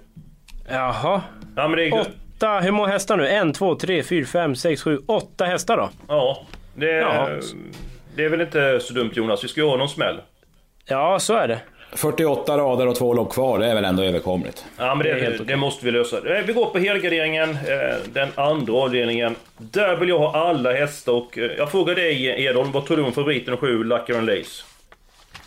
Jaha. 0.69 1.23
Ja, 1.57 1.69
men 1.69 1.77
det 1.77 1.89
är... 1.89 2.01
Åtta, 2.01 2.61
hur 2.61 2.71
många 2.71 2.89
hästar 2.89 3.17
nu? 3.17 3.29
En, 3.29 3.53
två, 3.53 3.75
tre, 3.75 4.03
fyra, 4.03 4.27
fem, 4.27 4.57
sex, 4.57 4.83
sju, 4.83 4.99
åtta 5.07 5.45
hästar 5.45 5.77
då? 5.77 5.91
Ja, 6.09 6.43
det 6.75 6.93
är, 6.93 7.41
det 8.17 8.25
är 8.25 8.29
väl 8.29 8.41
inte 8.41 8.81
så 8.81 8.95
dumt 8.95 9.11
Jonas. 9.15 9.45
Vi 9.45 9.49
ska 9.49 9.61
ju 9.61 9.67
ha 9.67 9.77
någon 9.77 9.89
smäll. 9.89 10.21
Ja, 10.87 11.19
så 11.19 11.35
är 11.35 11.49
det. 11.49 11.61
48 11.97 12.59
rader 12.59 12.87
och 12.87 12.97
två 12.97 13.15
lopp 13.15 13.33
kvar, 13.33 13.59
det 13.59 13.67
är 13.67 13.75
väl 13.75 13.85
ändå 13.85 14.03
överkomligt? 14.03 14.65
Ja, 14.77 14.95
men 14.95 15.07
det, 15.07 15.15
det, 15.15 15.45
det 15.45 15.57
måste 15.57 15.85
vi 15.85 15.91
lösa. 15.91 16.37
Eh, 16.37 16.45
vi 16.45 16.53
går 16.53 16.67
på 16.67 16.79
helgarderingen, 16.79 17.51
eh, 17.51 17.97
den 18.13 18.29
andra 18.35 18.73
avdelningen. 18.73 19.35
Där 19.59 19.97
vill 19.97 20.09
jag 20.09 20.19
ha 20.19 20.49
alla 20.49 20.73
hästar 20.73 21.13
och 21.13 21.39
eh, 21.39 21.51
jag 21.59 21.71
frågar 21.71 21.95
dig 21.95 22.45
Edholm, 22.45 22.73
vad 22.73 22.87
tror 22.87 22.97
du 22.97 23.03
om 23.03 23.13
favoriten 23.13 23.57
7, 23.57 23.85
Lucky 23.85 24.15
and 24.15 24.27
Lace? 24.27 24.65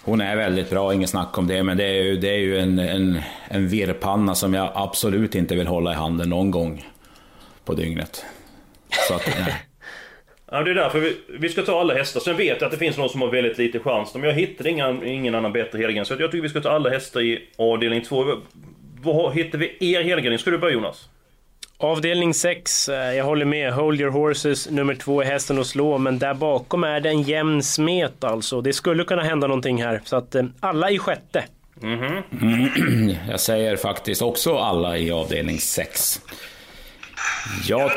Hon 0.07 0.21
är 0.21 0.35
väldigt 0.35 0.69
bra, 0.69 0.93
inget 0.93 1.09
snack 1.09 1.37
om 1.37 1.47
det, 1.47 1.63
men 1.63 1.77
det 1.77 1.83
är 1.83 2.03
ju, 2.03 2.17
det 2.17 2.29
är 2.29 2.37
ju 2.37 2.57
en, 2.57 2.79
en, 2.79 3.21
en 3.47 3.67
virrpanna 3.67 4.35
som 4.35 4.53
jag 4.53 4.71
absolut 4.75 5.35
inte 5.35 5.55
vill 5.55 5.67
hålla 5.67 5.91
i 5.91 5.95
handen 5.95 6.29
någon 6.29 6.51
gång 6.51 6.85
på 7.65 7.73
dygnet. 7.73 8.25
Så 9.07 9.13
att, 9.13 9.37
nej. 9.39 9.55
Ja, 10.51 10.63
det 10.63 10.71
är 10.71 10.75
därför 10.75 10.99
vi, 10.99 11.17
vi, 11.39 11.49
ska 11.49 11.61
ta 11.61 11.79
alla 11.79 11.93
hästar. 11.93 12.19
Sen 12.19 12.37
vet 12.37 12.61
jag 12.61 12.63
att 12.63 12.71
det 12.71 12.77
finns 12.77 12.97
någon 12.97 13.09
som 13.09 13.21
har 13.21 13.31
väldigt 13.31 13.57
lite 13.57 13.79
chans. 13.79 14.13
Men 14.13 14.23
jag 14.23 14.33
hittade 14.33 14.69
ingen, 14.69 15.03
ingen 15.03 15.35
annan 15.35 15.53
bättre 15.53 15.79
helgen. 15.79 16.05
Så 16.05 16.13
jag 16.19 16.31
tycker 16.31 16.41
vi 16.41 16.49
ska 16.49 16.61
ta 16.61 16.69
alla 16.69 16.89
hästar 16.89 17.21
i 17.21 17.49
avdelning 17.57 18.01
2. 18.01 18.25
Vad 19.01 19.33
hittar 19.33 19.57
vi 19.57 19.77
er 19.79 20.03
helgardering? 20.03 20.39
Ska 20.39 20.51
du 20.51 20.57
börja 20.57 20.73
Jonas? 20.73 21.09
Avdelning 21.79 22.33
6, 22.33 22.89
eh, 22.89 23.13
jag 23.13 23.25
håller 23.25 23.45
med. 23.45 23.73
Hold 23.73 24.01
your 24.01 24.11
horses, 24.11 24.69
nummer 24.69 24.95
2 24.95 25.21
är 25.21 25.25
hästen 25.25 25.59
att 25.59 25.67
slå, 25.67 25.97
men 25.97 26.19
där 26.19 26.33
bakom 26.33 26.83
är 26.83 26.99
det 26.99 27.09
en 27.09 27.21
jämn 27.21 27.63
smet 27.63 28.23
alltså. 28.23 28.61
Det 28.61 28.73
skulle 28.73 29.03
kunna 29.03 29.21
hända 29.21 29.47
någonting 29.47 29.83
här, 29.83 30.01
så 30.03 30.15
att 30.15 30.35
eh, 30.35 30.43
alla 30.59 30.91
i 30.91 30.99
sjätte. 30.99 31.43
Mm 31.83 31.99
-hmm. 31.99 33.15
Jag 33.29 33.39
säger 33.39 33.75
faktiskt 33.75 34.21
också 34.21 34.57
alla 34.57 34.97
i 34.97 35.11
avdelning 35.11 35.59
6. 35.59 36.21
Jag 37.67 37.91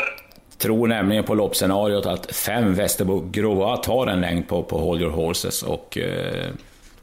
tror 0.59 0.87
nämligen 0.89 1.25
på 1.25 1.35
loppscenariot 1.35 2.07
att 2.07 2.35
fem 2.37 2.75
Västerbo 2.75 3.21
Groa 3.31 3.77
tar 3.77 4.07
en 4.07 4.21
längd 4.21 4.49
på, 4.49 4.63
på 4.63 4.79
Hold 4.79 5.03
your 5.03 5.13
horses 5.13 5.63
och 5.63 5.99
eh, 5.99 6.51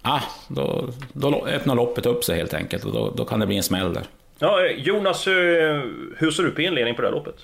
ah, 0.02 0.22
då, 0.48 0.90
då 1.14 1.46
öppnar 1.46 1.76
loppet 1.76 2.06
upp 2.06 2.24
sig 2.24 2.38
helt 2.38 2.54
enkelt 2.54 2.86
och 2.86 2.94
då, 2.94 3.14
då 3.16 3.26
kan 3.26 3.40
det 3.40 3.48
bli 3.48 3.58
en 3.58 3.64
smäll 3.64 3.94
där. 3.94 4.04
Ja, 4.40 4.68
Jonas, 4.68 5.28
hur 6.18 6.32
ser 6.32 6.44
du 6.44 6.52
på 6.52 6.62
inledningen 6.62 6.96
på 6.96 7.02
det 7.02 7.08
här 7.08 7.16
loppet? 7.16 7.36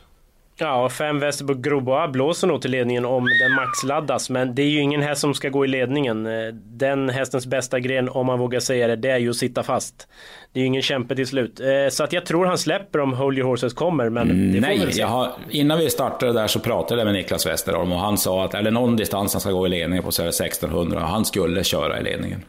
Ja, 0.58 0.90
fem 0.90 1.20
Västerbo 1.20 1.54
Groboa 1.54 2.08
blåser 2.08 2.48
nog 2.48 2.62
till 2.62 2.72
ledningen 2.72 3.06
om 3.06 3.24
den 3.24 3.56
maxladdas, 3.56 4.30
men 4.30 4.56
det 4.56 4.62
är 4.62 4.68
ju 4.68 4.80
ingen 4.80 5.02
häst 5.02 5.22
som 5.22 5.34
ska 5.34 5.50
gå 5.50 5.66
i 5.66 5.68
ledningen. 5.68 6.28
Den 6.54 7.10
hästens 7.10 7.46
bästa 7.46 7.80
gren, 7.80 8.10
om 8.10 8.26
man 8.26 8.40
vågar 8.40 8.60
säga 8.60 8.88
det, 8.88 8.96
det 8.96 9.10
är 9.10 9.18
ju 9.18 9.30
att 9.30 9.36
sitta 9.36 9.64
fast. 9.64 10.08
Det 10.52 10.60
är 10.60 10.62
ju 10.62 10.68
ingen 10.68 10.82
kämpe 10.82 11.16
till 11.16 11.28
slut. 11.28 11.60
Eh, 11.60 11.90
så 11.90 12.04
att 12.04 12.14
jag 12.14 12.26
tror 12.26 12.46
han 12.46 12.58
släpper 12.58 13.00
om 13.00 13.14
Hold 13.14 13.38
Your 13.38 13.50
Horses 13.50 13.74
kommer, 13.74 14.10
men 14.10 14.28
det 14.28 14.62
får 14.62 14.68
Nej, 14.68 14.86
vi 14.86 15.00
jag 15.00 15.08
har, 15.08 15.32
innan 15.50 15.78
vi 15.78 15.90
startade 15.90 16.34
där 16.34 16.48
så 16.48 16.60
pratade 16.60 17.02
jag 17.02 17.06
med 17.06 17.14
Niklas 17.14 17.48
Westerholm 17.48 17.92
och 17.92 18.00
han 18.00 18.18
sa 18.18 18.46
att 18.46 18.54
är 18.54 18.62
det 18.64 18.72
någon 18.72 18.96
distans 18.96 19.34
han 19.34 19.42
ska 19.42 19.52
gå 19.52 19.66
i 19.66 19.70
ledningen 19.70 20.04
på 20.04 20.12
så 20.12 20.22
är 20.22 20.26
det 20.26 20.30
1600 20.46 21.02
och 21.02 21.08
han 21.08 21.26
skulle 21.26 21.64
köra 21.64 22.00
i 22.00 22.04
ledningen. 22.04 22.44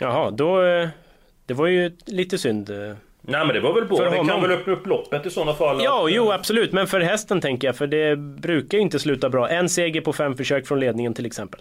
Jaha, 0.00 0.30
då... 0.30 0.62
Eh, 0.62 0.88
det 1.46 1.54
var 1.54 1.66
ju 1.66 1.92
lite 2.06 2.38
synd. 2.38 2.70
Nej 3.22 3.46
men 3.46 3.54
det 3.54 3.60
var 3.60 3.74
väl 3.74 3.84
bra, 3.84 4.10
vi 4.10 4.28
kan 4.28 4.42
väl 4.42 4.50
öppna 4.50 4.72
upp 4.72 4.86
loppet 4.86 5.26
i 5.26 5.30
sådana 5.30 5.54
fall? 5.54 5.80
Ja, 5.84 6.04
att, 6.04 6.12
jo 6.12 6.32
absolut, 6.32 6.72
men 6.72 6.86
för 6.86 7.00
hästen 7.00 7.40
tänker 7.40 7.68
jag, 7.68 7.76
för 7.76 7.86
det 7.86 8.16
brukar 8.16 8.78
ju 8.78 8.82
inte 8.82 8.98
sluta 8.98 9.30
bra. 9.30 9.48
En 9.48 9.68
seger 9.68 10.00
på 10.00 10.12
fem 10.12 10.36
försök 10.36 10.66
från 10.66 10.80
ledningen 10.80 11.14
till 11.14 11.26
exempel. 11.26 11.60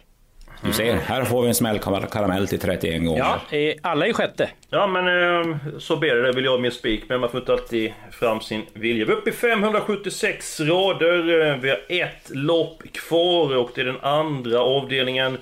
Du 0.62 0.74
ser, 0.74 0.94
här 0.94 1.24
får 1.24 1.42
vi 1.42 1.48
en 1.48 1.56
smällkaramell 1.56 2.48
till 2.48 2.60
31 2.60 3.06
gånger. 3.06 3.20
Ja, 3.52 3.74
alla 3.82 4.08
i 4.08 4.14
sjätte. 4.14 4.50
Ja, 4.70 4.88
men 4.88 5.08
eh, 5.08 5.58
så 5.78 5.98
ber 5.98 6.16
det. 6.16 6.32
vill 6.32 6.46
jag 6.46 6.62
med 6.62 6.74
spik, 6.74 7.04
men 7.10 7.20
man 7.20 7.30
får 7.30 7.40
inte 7.40 7.54
alltid 7.54 7.94
fram 8.12 8.42
sin 8.42 8.66
vilja. 8.74 9.06
Vi 9.06 9.12
är 9.12 9.16
uppe 9.16 9.30
i 9.30 9.34
576 9.34 10.60
rader. 10.60 11.48
Eh, 11.48 11.58
vi 11.58 11.70
har 11.70 11.80
ett 11.88 12.30
lopp 12.30 12.84
kvar 12.94 13.56
och 13.56 13.72
det 13.76 13.82
är 13.82 13.86
den 13.86 14.02
andra 14.02 14.60
avdelningen. 14.60 15.38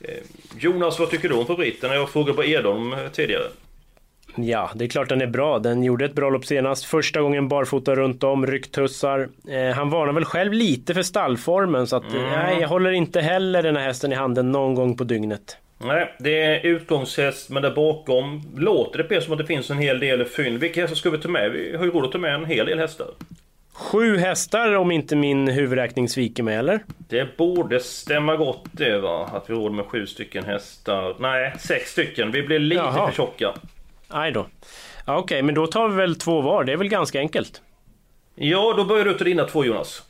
Eh, 0.00 0.14
Jonas, 0.58 0.98
vad 0.98 1.10
tycker 1.10 1.28
du 1.28 1.34
om 1.34 1.46
favoriten? 1.46 1.92
Jag 1.92 2.10
frågade 2.10 2.36
på 2.36 2.44
Edholm 2.44 2.94
tidigare. 3.12 3.44
Ja, 4.34 4.70
det 4.74 4.84
är 4.84 4.88
klart 4.88 5.08
den 5.08 5.20
är 5.20 5.26
bra. 5.26 5.58
Den 5.58 5.82
gjorde 5.82 6.04
ett 6.04 6.14
bra 6.14 6.30
lopp 6.30 6.46
senast. 6.46 6.84
Första 6.84 7.20
gången 7.20 7.48
barfota 7.48 7.94
runt 7.94 8.24
om, 8.24 8.46
rycktussar. 8.46 9.28
Eh, 9.48 9.74
han 9.76 9.90
varnar 9.90 10.12
väl 10.12 10.24
själv 10.24 10.52
lite 10.52 10.94
för 10.94 11.02
stallformen 11.02 11.86
så 11.86 11.96
att 11.96 12.12
mm. 12.12 12.30
nej, 12.30 12.60
jag 12.60 12.68
håller 12.68 12.92
inte 12.92 13.20
heller 13.20 13.62
den 13.62 13.76
här 13.76 13.84
hästen 13.84 14.12
i 14.12 14.14
handen 14.14 14.52
någon 14.52 14.74
gång 14.74 14.96
på 14.96 15.04
dygnet. 15.04 15.56
Nej, 15.84 16.14
det 16.18 16.42
är 16.42 16.66
utgångshäst 16.66 17.50
men 17.50 17.62
där 17.62 17.70
bakom 17.70 18.42
låter 18.56 19.06
det 19.08 19.20
som 19.20 19.32
att 19.32 19.38
det 19.38 19.46
finns 19.46 19.70
en 19.70 19.78
hel 19.78 20.00
del 20.00 20.24
fynd. 20.24 20.58
Vilka 20.58 20.80
hästar 20.80 20.96
ska 20.96 21.10
vi 21.10 21.18
ta 21.18 21.28
med? 21.28 21.50
Vi 21.50 21.76
har 21.76 21.84
ju 21.84 21.90
råd 21.90 22.04
att 22.04 22.12
ta 22.12 22.18
med 22.18 22.34
en 22.34 22.44
hel 22.44 22.66
del 22.66 22.78
hästar. 22.78 23.06
Sju 23.72 24.16
hästar 24.16 24.74
om 24.74 24.90
inte 24.90 25.16
min 25.16 25.48
huvudräkning 25.48 26.08
sviker 26.08 26.42
mig, 26.42 26.56
eller? 26.56 26.80
Det 27.08 27.36
borde 27.36 27.80
stämma 27.80 28.36
gott 28.36 28.64
det 28.72 28.98
va, 28.98 29.30
att 29.32 29.50
vi 29.50 29.54
har 29.54 29.60
råd 29.60 29.72
med 29.72 29.84
sju 29.84 30.06
stycken 30.06 30.44
hästar. 30.44 31.16
Nej, 31.18 31.54
sex 31.58 31.90
stycken. 31.90 32.30
Vi 32.30 32.42
blir 32.42 32.58
lite 32.58 32.82
Jaha. 32.82 33.06
för 33.06 33.16
tjocka. 33.16 33.54
Aj 34.10 34.32
då. 34.32 34.46
Ja, 35.06 35.16
Okej, 35.18 35.22
okay, 35.22 35.42
men 35.42 35.54
då 35.54 35.66
tar 35.66 35.88
vi 35.88 35.96
väl 35.96 36.16
två 36.16 36.40
var. 36.40 36.64
Det 36.64 36.72
är 36.72 36.76
väl 36.76 36.88
ganska 36.88 37.18
enkelt. 37.18 37.62
Ja, 38.34 38.74
då 38.76 38.84
börjar 38.84 39.04
du 39.04 39.14
ta 39.14 39.24
dina 39.24 39.44
två 39.44 39.64
Jonas. 39.64 40.02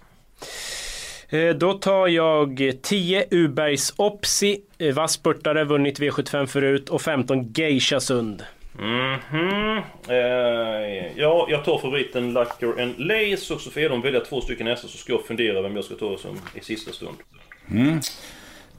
Eh, 1.28 1.54
då 1.54 1.72
tar 1.72 2.08
jag 2.08 2.72
10 2.82 3.26
Ubergs 3.30 3.94
Opsi, 3.96 4.60
eh, 4.78 4.94
vass 4.94 5.12
spurtare, 5.12 5.64
vunnit 5.64 6.00
V75 6.00 6.46
förut 6.46 6.88
och 6.88 7.02
15 7.02 7.52
Geisha 7.52 8.00
Sund. 8.00 8.44
Mhm. 8.78 9.82
Eh, 10.08 10.16
ja, 11.16 11.46
jag 11.50 11.64
tar 11.64 11.78
favoriten 11.78 12.32
Lucker 12.32 12.82
and 12.82 12.94
Lace 12.98 13.54
och 13.54 13.60
så 13.60 13.70
får 13.70 13.88
de 13.88 14.02
välja 14.02 14.20
två 14.20 14.40
stycken 14.40 14.66
hästar 14.66 14.88
så 14.88 14.98
ska 14.98 15.12
jag 15.12 15.26
fundera 15.26 15.62
vem 15.62 15.76
jag 15.76 15.84
ska 15.84 15.94
ta 15.94 16.18
som 16.18 16.40
i 16.54 16.60
sista 16.60 16.92
stund. 16.92 17.16
Mm. 17.70 18.00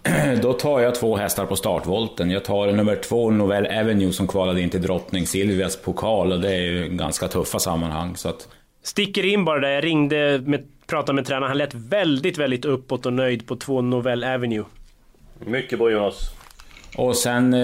Då 0.41 0.53
tar 0.53 0.79
jag 0.79 0.95
två 0.95 1.17
hästar 1.17 1.45
på 1.45 1.55
startvolten. 1.55 2.31
Jag 2.31 2.45
tar 2.45 2.71
nummer 2.71 2.95
två, 2.95 3.29
Novell 3.29 3.65
Avenue, 3.65 4.11
som 4.11 4.27
kvalade 4.27 4.61
in 4.61 4.69
till 4.69 4.81
Drottning 4.81 5.27
Silvias 5.27 5.75
pokal. 5.75 6.31
Och 6.31 6.39
det 6.39 6.49
är 6.49 6.61
ju 6.61 6.89
ganska 6.89 7.27
tuffa 7.27 7.59
sammanhang. 7.59 8.15
Så 8.15 8.29
att... 8.29 8.47
Sticker 8.83 9.25
in 9.25 9.45
bara 9.45 9.59
där. 9.59 9.69
Jag 9.69 9.83
ringde, 9.83 10.41
med, 10.45 10.67
pratade 10.87 11.15
med 11.15 11.25
tränaren. 11.25 11.47
Han 11.47 11.57
lät 11.57 11.73
väldigt, 11.73 12.37
väldigt 12.37 12.65
uppåt 12.65 13.05
och 13.05 13.13
nöjd 13.13 13.47
på 13.47 13.55
två 13.55 13.81
Novell 13.81 14.23
Avenue. 14.23 14.63
Mycket 15.45 15.79
bra 15.79 15.91
Jonas. 15.91 16.31
Och 16.97 17.15
sen, 17.15 17.53
eh, 17.53 17.59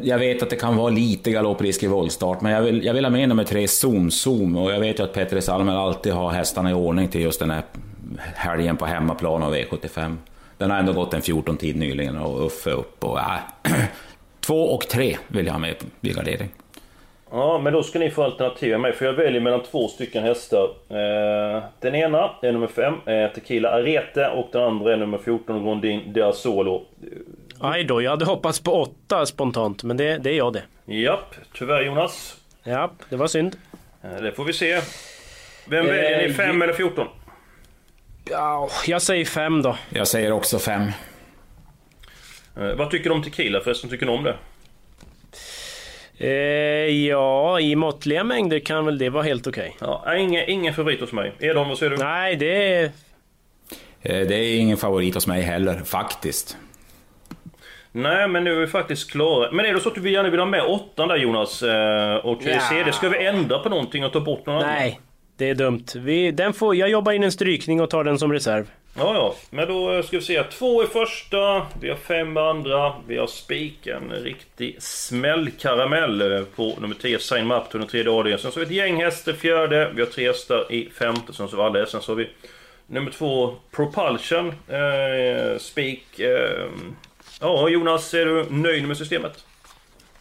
jag 0.00 0.18
vet 0.18 0.42
att 0.42 0.50
det 0.50 0.56
kan 0.56 0.76
vara 0.76 0.90
lite 0.90 1.30
galopprisk 1.30 1.82
i 1.82 1.86
voltstart, 1.86 2.40
men 2.40 2.52
jag 2.52 2.62
vill, 2.62 2.84
jag 2.84 2.94
vill 2.94 3.04
ha 3.04 3.10
med 3.10 3.28
nummer 3.28 3.44
tre, 3.44 3.68
Zoom 3.68 4.10
Zoom. 4.10 4.56
Och 4.56 4.72
jag 4.72 4.80
vet 4.80 4.98
ju 4.98 5.04
att 5.04 5.14
Petter 5.14 5.40
Salmer 5.40 5.74
alltid 5.74 6.12
har 6.12 6.30
hästarna 6.30 6.70
i 6.70 6.74
ordning 6.74 7.08
till 7.08 7.20
just 7.20 7.40
den 7.40 7.50
här 7.50 7.62
helgen 8.34 8.76
på 8.76 8.86
hemmaplan 8.86 9.42
av 9.42 9.54
V75. 9.54 10.16
Den 10.62 10.70
har 10.70 10.78
ändå 10.78 10.92
gått 10.92 11.14
en 11.14 11.20
14-tid 11.20 11.76
nyligen 11.76 12.18
och 12.18 12.46
Uffe 12.46 12.70
upp 12.70 13.04
och... 13.04 13.18
Äh. 13.18 13.38
Två 14.40 14.64
och 14.64 14.88
tre 14.88 15.16
vill 15.28 15.46
jag 15.46 15.52
ha 15.52 15.60
med 15.60 15.74
vid 16.00 16.16
gardering. 16.16 16.48
Ja, 17.30 17.58
men 17.58 17.72
då 17.72 17.82
ska 17.82 17.98
ni 17.98 18.10
få 18.10 18.22
alternativ 18.22 18.78
med 18.78 18.94
för 18.94 19.04
jag 19.04 19.12
väljer 19.12 19.40
mellan 19.40 19.62
två 19.62 19.88
stycken 19.88 20.24
hästar. 20.24 20.64
Eh, 20.88 21.62
den 21.80 21.94
ena 21.94 22.30
är 22.42 22.52
nummer 22.52 22.66
5, 22.66 22.94
eh, 23.06 23.28
Tequila 23.32 23.70
Arete 23.70 24.28
och 24.28 24.48
den 24.52 24.62
andra 24.62 24.92
är 24.92 24.96
nummer 24.96 25.18
14, 25.18 25.64
Rondin 25.64 26.12
de 26.12 26.32
Solo. 26.32 26.86
Aj 27.60 27.84
då, 27.84 28.02
jag 28.02 28.10
hade 28.10 28.24
hoppats 28.24 28.60
på 28.60 28.72
åtta 28.72 29.26
spontant, 29.26 29.82
men 29.82 29.96
det, 29.96 30.18
det 30.18 30.30
är 30.30 30.36
jag 30.36 30.52
det. 30.52 30.62
Japp, 30.94 31.34
tyvärr 31.54 31.82
Jonas. 31.82 32.36
Ja, 32.64 32.90
det 33.08 33.16
var 33.16 33.26
synd. 33.26 33.56
Eh, 34.02 34.22
det 34.22 34.32
får 34.32 34.44
vi 34.44 34.52
se. 34.52 34.80
Vem 35.68 35.86
väljer 35.86 36.28
ni, 36.28 36.34
5 36.34 36.62
eller 36.62 36.72
14? 36.72 37.06
Ja, 38.24 38.68
jag 38.86 39.02
säger 39.02 39.24
5 39.24 39.62
då. 39.62 39.76
Jag 39.90 40.08
säger 40.08 40.32
också 40.32 40.58
5. 40.58 40.82
Eh, 42.56 42.74
vad 42.74 42.90
tycker 42.90 43.10
du 43.10 43.16
om 43.16 43.22
Tequila 43.22 43.60
förresten? 43.60 43.90
Tycker 43.90 44.06
ni 44.06 44.12
om 44.12 44.24
det? 44.24 44.36
Eh, 46.18 47.06
ja, 47.06 47.60
i 47.60 47.76
måttliga 47.76 48.24
mängder 48.24 48.58
kan 48.58 48.84
väl 48.84 48.98
det 48.98 49.10
vara 49.10 49.22
helt 49.22 49.46
okej. 49.46 49.76
Okay. 49.80 49.88
Ja, 50.04 50.16
ingen, 50.16 50.50
ingen 50.50 50.74
favorit 50.74 51.00
hos 51.00 51.12
mig. 51.12 51.32
Edon, 51.38 51.68
vad 51.68 51.78
säger 51.78 51.90
du? 51.90 51.96
Nej, 51.96 52.36
det 52.36 52.74
är... 52.74 52.84
Eh, 54.02 54.26
det 54.26 54.34
är 54.34 54.58
ingen 54.58 54.76
favorit 54.76 55.14
hos 55.14 55.26
mig 55.26 55.42
heller, 55.42 55.80
faktiskt. 55.84 56.56
Nej, 57.92 58.28
men 58.28 58.44
nu 58.44 58.56
är 58.56 58.60
vi 58.60 58.66
faktiskt 58.66 59.10
klara. 59.10 59.52
Men 59.52 59.64
är 59.64 59.74
det 59.74 59.80
så 59.80 59.88
att 59.88 59.94
du 59.94 60.10
gärna 60.10 60.30
vill 60.30 60.40
ha 60.40 60.46
med 60.46 60.62
åttan 60.62 61.08
där 61.08 61.16
Jonas? 61.16 61.62
Eh, 61.62 62.16
och 62.16 62.38
ja. 62.42 62.60
CD, 62.60 62.92
ska 62.92 63.08
vi 63.08 63.26
ändra 63.26 63.58
på 63.58 63.68
någonting 63.68 64.04
och 64.04 64.12
ta 64.12 64.20
bort 64.20 64.46
någon 64.46 64.62
Nej, 64.62 64.88
annan? 64.88 65.02
Det 65.36 65.50
är 65.50 65.54
dumt. 65.54 65.84
Vi, 65.94 66.30
den 66.30 66.52
får, 66.52 66.76
jag 66.76 66.88
jobbar 66.88 67.12
in 67.12 67.22
en 67.22 67.32
strykning 67.32 67.80
och 67.80 67.90
tar 67.90 68.04
den 68.04 68.18
som 68.18 68.32
reserv. 68.32 68.70
Ja, 68.96 69.14
ja. 69.14 69.34
Men 69.50 69.68
då 69.68 70.02
ska 70.02 70.16
vi 70.16 70.22
se. 70.22 70.42
Två 70.42 70.84
i 70.84 70.86
första, 70.86 71.66
vi 71.80 71.88
har 71.88 71.96
fem 71.96 72.36
i 72.36 72.40
andra, 72.40 72.92
vi 73.06 73.16
har 73.18 73.26
spiken, 73.26 74.10
en 74.10 74.22
riktig 74.22 74.76
smällkaramell 74.82 76.32
eh, 76.32 76.44
på 76.44 76.76
nummer 76.80 76.94
10, 76.94 77.18
Sign 77.18 77.46
Map 77.46 77.70
till 77.70 77.80
den 77.80 77.88
tredje 77.88 78.12
avdelningen. 78.12 78.38
Sen 78.38 78.52
så 78.52 78.60
har 78.60 78.66
vi 78.66 78.74
ett 78.74 78.86
gäng 78.86 79.02
hästar 79.02 79.32
fjärde, 79.32 79.92
vi 79.94 80.00
har 80.00 80.08
tre 80.08 80.26
hästar 80.26 80.72
i 80.72 80.90
femte, 80.90 81.32
sen 81.32 81.48
så 81.48 81.56
har 81.56 81.70
vi 81.70 81.78
alla 81.78 81.86
Sen 81.86 82.02
så 82.02 82.12
har 82.12 82.16
vi 82.16 82.28
nummer 82.86 83.10
två, 83.10 83.54
Propulsion, 83.70 84.48
eh, 84.68 85.58
spik. 85.58 86.20
Eh, 86.20 86.68
ja, 87.40 87.68
Jonas, 87.68 88.14
är 88.14 88.26
du 88.26 88.46
nöjd 88.50 88.88
med 88.88 88.96
systemet? 88.96 89.44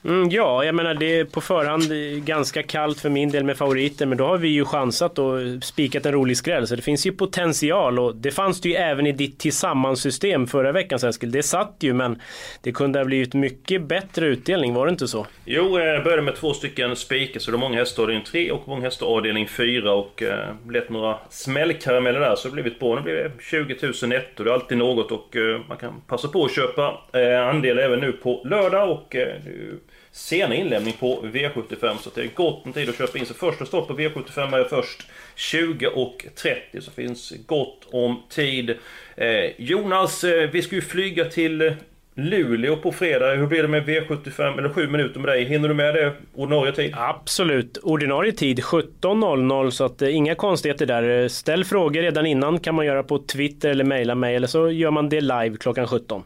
Mm, 0.03 0.29
ja, 0.29 0.63
jag 0.63 0.75
menar 0.75 0.93
det 0.93 1.19
är 1.19 1.25
på 1.25 1.41
förhand 1.41 1.83
ganska 2.25 2.63
kallt 2.63 2.99
för 2.99 3.09
min 3.09 3.29
del 3.29 3.43
med 3.43 3.57
favoriter 3.57 4.05
men 4.05 4.17
då 4.17 4.25
har 4.25 4.37
vi 4.37 4.47
ju 4.47 4.65
chansat 4.65 5.19
och 5.19 5.39
spikat 5.63 6.05
en 6.05 6.11
rolig 6.11 6.37
skräll 6.37 6.67
så 6.67 6.75
det 6.75 6.81
finns 6.81 7.05
ju 7.05 7.11
potential 7.11 7.99
och 7.99 8.15
det 8.15 8.31
fanns 8.31 8.61
det 8.61 8.69
ju 8.69 8.75
även 8.75 9.07
i 9.07 9.11
ditt 9.11 9.39
tillsammansystem 9.39 10.47
förra 10.47 10.71
veckan 10.71 10.99
Eskil. 11.03 11.31
Det 11.31 11.43
satt 11.43 11.75
ju 11.79 11.93
men 11.93 12.21
det 12.61 12.71
kunde 12.71 12.99
ha 12.99 13.05
blivit 13.05 13.33
mycket 13.33 13.81
bättre 13.81 14.25
utdelning, 14.25 14.73
var 14.73 14.85
det 14.85 14.89
inte 14.89 15.07
så? 15.07 15.27
Jo, 15.45 15.77
eh, 15.77 15.85
jag 15.85 16.03
började 16.03 16.21
med 16.21 16.35
två 16.35 16.53
stycken 16.53 16.95
spikar 16.95 17.39
så 17.39 17.51
det 17.51 17.57
är 17.57 17.59
många 17.59 17.77
hästar 17.77 18.03
avdelning 18.03 18.25
3 18.25 18.51
och 18.51 18.67
många 18.67 18.81
hästar 18.81 19.05
avdelning 19.07 19.47
4 19.47 19.93
och 19.93 20.23
eh, 20.23 20.89
några 20.89 21.17
smällkarameller 21.29 22.19
där 22.19 22.35
så 22.35 22.47
det 22.47 22.53
blivit 22.53 22.79
bra. 22.79 22.95
Nu 22.95 23.01
blir 23.01 23.13
det 23.13 23.31
20 23.39 23.75
000 23.81 23.93
netto, 24.09 24.43
det 24.43 24.49
är 24.49 24.53
alltid 24.53 24.77
något 24.77 25.11
och 25.11 25.35
eh, 25.35 25.61
man 25.67 25.77
kan 25.77 26.01
passa 26.07 26.27
på 26.27 26.45
att 26.45 26.55
köpa 26.55 26.99
eh, 27.13 27.47
andel 27.47 27.79
även 27.79 27.99
nu 27.99 28.11
på 28.11 28.41
lördag 28.45 28.91
och 28.91 29.15
eh, 29.15 29.35
sena 30.11 30.55
inlämning 30.55 30.93
på 30.99 31.21
V75 31.21 31.97
så 31.97 32.09
det 32.15 32.21
är 32.21 32.29
gott 32.35 32.65
om 32.65 32.73
tid 32.73 32.89
att 32.89 32.97
köpa 32.97 33.17
in 33.17 33.25
sig. 33.25 33.35
Första 33.35 33.65
stopp 33.65 33.87
på 33.87 33.93
V75 33.97 34.57
är 34.57 34.63
först 34.63 35.07
20 35.35 35.87
och 35.87 36.25
30 36.35 36.81
så 36.81 36.91
finns 36.91 37.33
gott 37.45 37.87
om 37.91 38.23
tid. 38.29 38.69
Eh, 39.15 39.27
Jonas, 39.57 40.23
eh, 40.23 40.49
vi 40.49 40.61
ska 40.61 40.75
ju 40.75 40.81
flyga 40.81 41.25
till 41.25 41.61
eh, 41.61 41.73
Luleå 42.15 42.75
på 42.77 42.91
fredag. 42.91 43.35
Hur 43.35 43.47
blir 43.47 43.61
det 43.61 43.67
med 43.67 43.83
V75 43.85 44.57
eller 44.57 44.69
7 44.69 44.87
minuter 44.87 45.19
med 45.19 45.29
dig? 45.29 45.43
Hinner 45.43 45.67
du 45.67 45.73
med 45.73 45.95
det 45.95 46.13
ordinarie 46.35 46.71
tid? 46.71 46.93
Absolut. 46.97 47.77
Ordinarie 47.77 48.31
tid 48.31 48.59
17.00 48.59 49.69
så 49.69 49.83
att 49.83 50.01
eh, 50.01 50.15
inga 50.15 50.35
konstigheter 50.35 50.85
där. 50.85 51.21
Eh, 51.21 51.27
ställ 51.27 51.65
frågor 51.65 52.01
redan 52.01 52.25
innan 52.25 52.59
kan 52.59 52.75
man 52.75 52.85
göra 52.85 53.03
på 53.03 53.19
Twitter 53.19 53.69
eller 53.69 53.83
mejla 53.83 54.15
mig 54.15 54.35
eller 54.35 54.47
så 54.47 54.71
gör 54.71 54.91
man 54.91 55.09
det 55.09 55.21
live 55.21 55.57
klockan 55.59 55.87
17. 55.87 56.23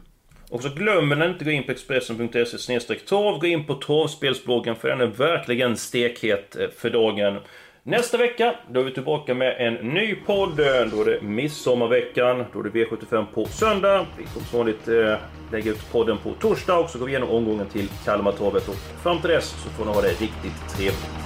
Och 0.50 0.62
så 0.62 0.68
glömmer 0.68 1.26
inte 1.28 1.44
gå 1.44 1.50
in 1.50 1.62
på 1.62 1.72
Expressen.se 1.72 2.80
trav. 2.80 3.38
Gå 3.38 3.46
in 3.46 3.64
på 3.64 3.74
travspelsbloggen 3.74 4.76
för 4.76 4.88
den 4.88 5.00
är 5.00 5.06
verkligen 5.06 5.76
stekhet 5.76 6.56
eh, 6.56 6.68
för 6.76 6.90
dagen. 6.90 7.38
Nästa 7.82 8.16
vecka, 8.16 8.54
då 8.70 8.80
är 8.80 8.84
vi 8.84 8.90
tillbaka 8.90 9.34
med 9.34 9.56
en 9.58 9.74
ny 9.74 10.14
podd. 10.14 10.56
Då 10.56 10.62
är 10.62 11.04
det 11.04 11.22
midsommarveckan. 11.22 12.44
Då 12.52 12.60
är 12.60 12.62
det 12.62 12.70
V75 12.70 13.26
på 13.34 13.46
söndag. 13.46 14.06
Vi 14.18 14.24
kommer 14.24 14.46
som 14.46 14.58
vanligt 14.58 14.88
eh, 14.88 15.16
lägga 15.52 15.70
ut 15.70 15.92
podden 15.92 16.18
på 16.18 16.32
torsdag 16.40 16.78
och 16.78 16.90
så 16.90 16.98
går 16.98 17.06
vi 17.06 17.12
igenom 17.12 17.30
omgången 17.30 17.66
till 17.66 17.88
Kalmartorvet 18.04 18.68
Och 18.68 18.74
fram 19.02 19.20
till 19.20 19.30
dess 19.30 19.48
så 19.48 19.68
får 19.70 19.84
ni 19.84 19.92
ha 19.92 20.02
det 20.02 20.08
riktigt 20.08 20.68
trevligt. 20.76 21.25